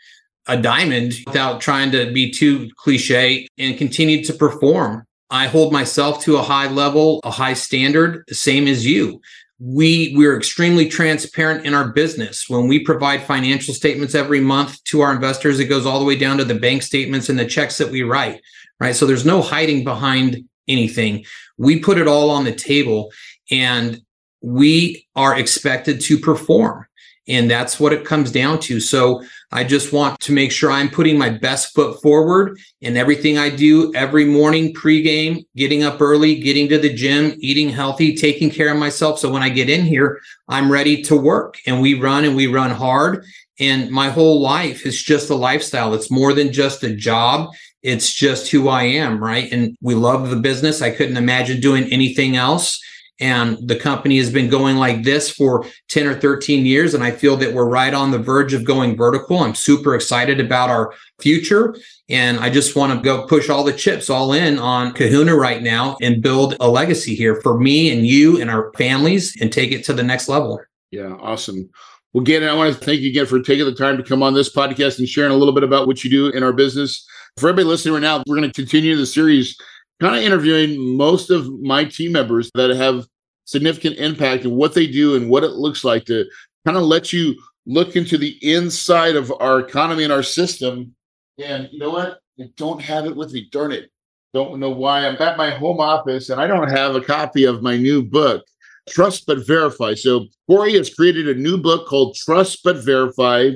a 0.47 0.57
diamond 0.57 1.13
without 1.25 1.61
trying 1.61 1.91
to 1.91 2.11
be 2.11 2.31
too 2.31 2.69
cliche 2.77 3.47
and 3.57 3.77
continue 3.77 4.23
to 4.23 4.33
perform. 4.33 5.05
I 5.29 5.47
hold 5.47 5.71
myself 5.71 6.23
to 6.23 6.37
a 6.37 6.41
high 6.41 6.69
level, 6.69 7.21
a 7.23 7.31
high 7.31 7.53
standard, 7.53 8.23
same 8.29 8.67
as 8.67 8.85
you. 8.85 9.21
We 9.59 10.13
we're 10.15 10.35
extremely 10.35 10.89
transparent 10.89 11.65
in 11.65 11.75
our 11.75 11.89
business. 11.89 12.49
When 12.49 12.67
we 12.67 12.83
provide 12.83 13.23
financial 13.23 13.75
statements 13.75 14.15
every 14.15 14.41
month 14.41 14.83
to 14.85 15.01
our 15.01 15.13
investors 15.13 15.59
it 15.59 15.65
goes 15.65 15.85
all 15.85 15.99
the 15.99 16.05
way 16.05 16.15
down 16.15 16.37
to 16.39 16.43
the 16.43 16.55
bank 16.55 16.81
statements 16.81 17.29
and 17.29 17.37
the 17.37 17.45
checks 17.45 17.77
that 17.77 17.91
we 17.91 18.01
write 18.01 18.41
right? 18.81 18.95
So 18.95 19.05
there's 19.05 19.25
no 19.25 19.41
hiding 19.41 19.85
behind 19.85 20.43
anything. 20.67 21.23
We 21.57 21.79
put 21.79 21.99
it 21.99 22.07
all 22.07 22.31
on 22.31 22.43
the 22.43 22.51
table 22.53 23.11
and 23.49 24.01
we 24.41 25.07
are 25.15 25.37
expected 25.37 26.01
to 26.01 26.17
perform. 26.17 26.87
And 27.27 27.49
that's 27.49 27.79
what 27.79 27.93
it 27.93 28.03
comes 28.03 28.31
down 28.31 28.59
to. 28.61 28.79
So 28.79 29.23
I 29.51 29.63
just 29.63 29.91
want 29.91 30.19
to 30.21 30.31
make 30.31 30.51
sure 30.51 30.71
I'm 30.71 30.89
putting 30.89 31.17
my 31.17 31.29
best 31.29 31.73
foot 31.75 32.01
forward 32.01 32.57
in 32.79 32.95
everything 32.95 33.37
I 33.37 33.49
do 33.49 33.93
every 33.93 34.23
morning, 34.23 34.73
pregame, 34.73 35.43
getting 35.55 35.83
up 35.83 35.99
early, 35.99 36.39
getting 36.39 36.69
to 36.69 36.77
the 36.77 36.93
gym, 36.93 37.35
eating 37.39 37.69
healthy, 37.69 38.15
taking 38.15 38.49
care 38.49 38.71
of 38.71 38.77
myself. 38.77 39.19
So 39.19 39.31
when 39.31 39.43
I 39.43 39.49
get 39.49 39.69
in 39.69 39.83
here, 39.85 40.21
I'm 40.47 40.71
ready 40.71 41.01
to 41.03 41.15
work 41.17 41.57
and 41.67 41.81
we 41.81 41.95
run 41.95 42.23
and 42.23 42.35
we 42.35 42.47
run 42.47 42.71
hard. 42.71 43.25
And 43.59 43.91
my 43.91 44.09
whole 44.09 44.41
life 44.41 44.85
is 44.85 45.03
just 45.03 45.29
a 45.29 45.35
lifestyle. 45.35 45.93
It's 45.93 46.09
more 46.09 46.33
than 46.33 46.53
just 46.53 46.83
a 46.83 46.95
job. 46.95 47.49
It's 47.83 48.13
just 48.13 48.51
who 48.51 48.69
I 48.69 48.83
am, 48.83 49.21
right? 49.21 49.51
And 49.51 49.75
we 49.81 49.95
love 49.95 50.29
the 50.29 50.37
business. 50.37 50.81
I 50.81 50.91
couldn't 50.91 51.17
imagine 51.17 51.59
doing 51.59 51.91
anything 51.91 52.35
else 52.37 52.81
and 53.21 53.57
the 53.67 53.75
company 53.75 54.17
has 54.17 54.31
been 54.31 54.49
going 54.49 54.75
like 54.75 55.03
this 55.03 55.29
for 55.29 55.65
10 55.89 56.07
or 56.07 56.19
13 56.19 56.65
years 56.65 56.93
and 56.93 57.03
i 57.03 57.11
feel 57.11 57.37
that 57.37 57.53
we're 57.53 57.69
right 57.69 57.93
on 57.93 58.11
the 58.11 58.19
verge 58.19 58.53
of 58.53 58.65
going 58.65 58.97
vertical. 58.97 59.39
I'm 59.39 59.55
super 59.55 59.95
excited 59.95 60.39
about 60.39 60.69
our 60.69 60.93
future 61.19 61.75
and 62.09 62.39
i 62.39 62.49
just 62.49 62.75
want 62.75 62.91
to 62.91 63.03
go 63.03 63.25
push 63.27 63.49
all 63.49 63.63
the 63.63 63.71
chips 63.71 64.09
all 64.09 64.33
in 64.33 64.57
on 64.59 64.93
kahuna 64.93 65.35
right 65.35 65.61
now 65.61 65.95
and 66.01 66.21
build 66.21 66.55
a 66.59 66.67
legacy 66.67 67.15
here 67.15 67.39
for 67.41 67.59
me 67.59 67.91
and 67.91 68.05
you 68.05 68.41
and 68.41 68.49
our 68.49 68.71
families 68.73 69.39
and 69.39 69.53
take 69.53 69.71
it 69.71 69.85
to 69.85 69.93
the 69.93 70.03
next 70.03 70.27
level. 70.27 70.59
Yeah 70.89 71.15
awesome. 71.21 71.69
Well 72.13 72.23
again 72.23 72.43
i 72.43 72.53
want 72.53 72.73
to 72.73 72.85
thank 72.85 73.01
you 73.01 73.09
again 73.09 73.27
for 73.27 73.39
taking 73.41 73.65
the 73.65 73.75
time 73.75 73.97
to 73.97 74.03
come 74.03 74.23
on 74.23 74.33
this 74.33 74.53
podcast 74.53 74.99
and 74.99 75.07
sharing 75.07 75.31
a 75.31 75.35
little 75.35 75.53
bit 75.53 75.63
about 75.63 75.87
what 75.87 76.03
you 76.03 76.09
do 76.09 76.27
in 76.29 76.43
our 76.43 76.53
business. 76.53 77.05
For 77.37 77.47
everybody 77.47 77.67
listening 77.67 77.93
right 77.93 78.01
now 78.01 78.23
we're 78.25 78.35
going 78.35 78.49
to 78.49 78.53
continue 78.53 78.95
the 78.97 79.05
series 79.05 79.55
kind 80.01 80.15
of 80.15 80.23
interviewing 80.23 80.97
most 80.97 81.29
of 81.29 81.47
my 81.61 81.85
team 81.85 82.11
members 82.11 82.49
that 82.55 82.71
have 82.71 83.05
significant 83.45 83.97
impact 83.97 84.45
in 84.45 84.55
what 84.55 84.73
they 84.73 84.87
do 84.87 85.15
and 85.15 85.29
what 85.29 85.43
it 85.43 85.51
looks 85.51 85.83
like 85.83 86.05
to 86.05 86.25
kind 86.65 86.77
of 86.77 86.83
let 86.83 87.11
you 87.11 87.35
look 87.65 87.95
into 87.95 88.17
the 88.17 88.37
inside 88.41 89.15
of 89.15 89.31
our 89.39 89.59
economy 89.59 90.03
and 90.03 90.13
our 90.13 90.23
system. 90.23 90.95
And 91.37 91.69
you 91.71 91.79
know 91.79 91.91
what? 91.91 92.19
I 92.39 92.49
don't 92.55 92.81
have 92.81 93.05
it 93.05 93.15
with 93.15 93.33
me. 93.33 93.49
Darn 93.51 93.71
it. 93.71 93.91
Don't 94.33 94.59
know 94.59 94.69
why. 94.69 95.05
I'm 95.05 95.21
at 95.21 95.37
my 95.37 95.49
home 95.51 95.79
office 95.79 96.29
and 96.29 96.39
I 96.39 96.47
don't 96.47 96.69
have 96.69 96.95
a 96.95 97.01
copy 97.01 97.43
of 97.43 97.61
my 97.61 97.77
new 97.77 98.01
book, 98.01 98.43
Trust 98.87 99.25
But 99.25 99.45
Verify. 99.45 99.93
So 99.93 100.27
Corey 100.47 100.73
has 100.77 100.93
created 100.93 101.27
a 101.27 101.39
new 101.39 101.57
book 101.57 101.87
called 101.87 102.15
Trust 102.15 102.63
But 102.63 102.77
Verify. 102.77 103.51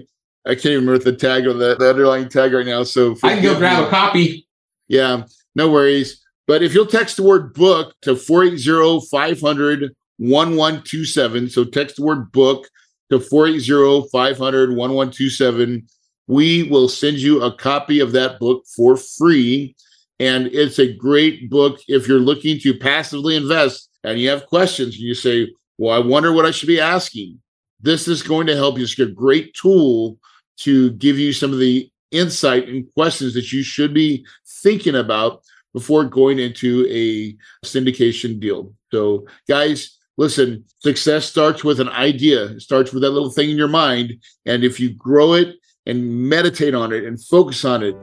I 0.45 0.53
can't 0.53 0.65
even 0.65 0.85
remember 0.85 1.03
the 1.03 1.15
tag 1.15 1.47
or 1.47 1.53
the, 1.53 1.75
the 1.75 1.89
underlying 1.89 2.29
tag 2.29 2.53
right 2.53 2.65
now. 2.65 2.83
So 2.83 3.15
I 3.23 3.35
can 3.35 3.43
go 3.43 3.57
grab 3.57 3.85
a 3.85 3.89
copy. 3.89 4.47
Yeah, 4.87 5.23
no 5.55 5.71
worries. 5.71 6.24
But 6.47 6.61
if 6.61 6.73
you'll 6.73 6.85
text 6.85 7.17
the 7.17 7.23
word 7.23 7.53
book 7.53 7.95
to 8.01 8.15
480 8.15 9.07
500 9.09 9.95
1127, 10.17 11.49
so 11.49 11.63
text 11.63 11.97
the 11.97 12.03
word 12.03 12.31
book 12.31 12.67
to 13.09 13.19
480 13.19 14.07
500 14.11 14.69
1127, 14.69 15.87
we 16.27 16.63
will 16.63 16.87
send 16.87 17.17
you 17.17 17.41
a 17.41 17.55
copy 17.55 17.99
of 17.99 18.11
that 18.13 18.39
book 18.39 18.63
for 18.75 18.95
free. 18.97 19.75
And 20.19 20.47
it's 20.47 20.79
a 20.79 20.93
great 20.93 21.49
book 21.49 21.79
if 21.87 22.07
you're 22.07 22.19
looking 22.19 22.59
to 22.59 22.77
passively 22.77 23.35
invest 23.35 23.89
and 24.03 24.19
you 24.19 24.29
have 24.29 24.45
questions 24.45 24.95
and 24.95 25.03
you 25.03 25.13
say, 25.13 25.51
Well, 25.77 25.93
I 25.93 26.05
wonder 26.05 26.31
what 26.31 26.45
I 26.45 26.51
should 26.51 26.67
be 26.67 26.79
asking. 26.79 27.41
This 27.81 28.07
is 28.07 28.23
going 28.23 28.47
to 28.47 28.55
help 28.55 28.77
you. 28.77 28.83
It's 28.83 28.97
a 28.99 29.05
great 29.05 29.53
tool 29.53 30.17
to 30.59 30.91
give 30.91 31.19
you 31.19 31.33
some 31.33 31.51
of 31.51 31.59
the 31.59 31.89
insight 32.11 32.69
and 32.69 32.91
questions 32.93 33.33
that 33.33 33.51
you 33.51 33.61
should 33.61 33.93
be 33.93 34.25
thinking 34.63 34.95
about 34.95 35.43
before 35.75 36.05
going 36.05 36.39
into 36.39 36.87
a 36.89 37.35
syndication 37.65 38.39
deal. 38.39 38.73
So, 38.93 39.27
guys, 39.47 39.97
listen, 40.17 40.63
success 40.79 41.25
starts 41.25 41.65
with 41.65 41.81
an 41.81 41.89
idea, 41.89 42.45
it 42.45 42.61
starts 42.61 42.93
with 42.93 43.03
that 43.03 43.11
little 43.11 43.29
thing 43.29 43.51
in 43.51 43.57
your 43.57 43.67
mind. 43.67 44.23
And 44.45 44.63
if 44.63 44.79
you 44.79 44.93
grow 44.93 45.33
it 45.33 45.57
and 45.85 46.29
meditate 46.29 46.73
on 46.73 46.93
it 46.93 47.03
and 47.03 47.21
focus 47.21 47.65
on 47.65 47.83
it, 47.83 47.95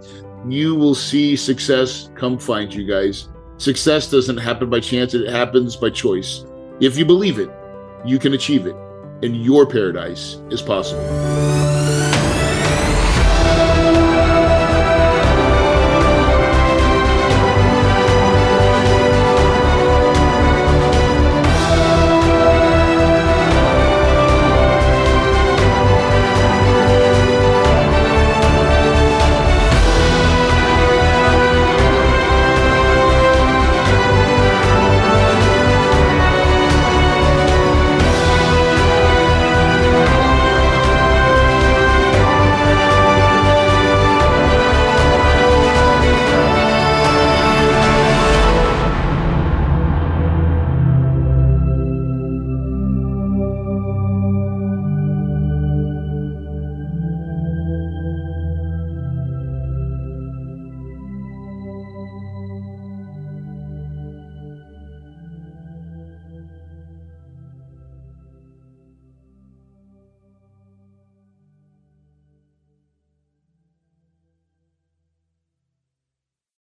you 0.47 0.75
will 0.75 0.95
see 0.95 1.35
success 1.35 2.11
come 2.15 2.39
find 2.39 2.73
you 2.75 2.87
guys. 2.87 3.31
Success 3.57 4.11
doesn't 4.11 4.37
happen 4.37 4.69
by 4.69 4.81
chance, 4.81 5.15
it 5.15 5.29
happens 5.29 5.75
by 5.75 5.89
choice. 5.89 6.45
If 6.79 6.99
you 6.99 7.07
believe 7.07 7.39
it, 7.39 7.51
you 8.05 8.19
can 8.19 8.35
achieve 8.35 8.67
it, 8.67 8.77
and 9.23 9.43
your 9.43 9.67
paradise 9.67 10.43
is 10.51 10.61
possible. 10.61 11.52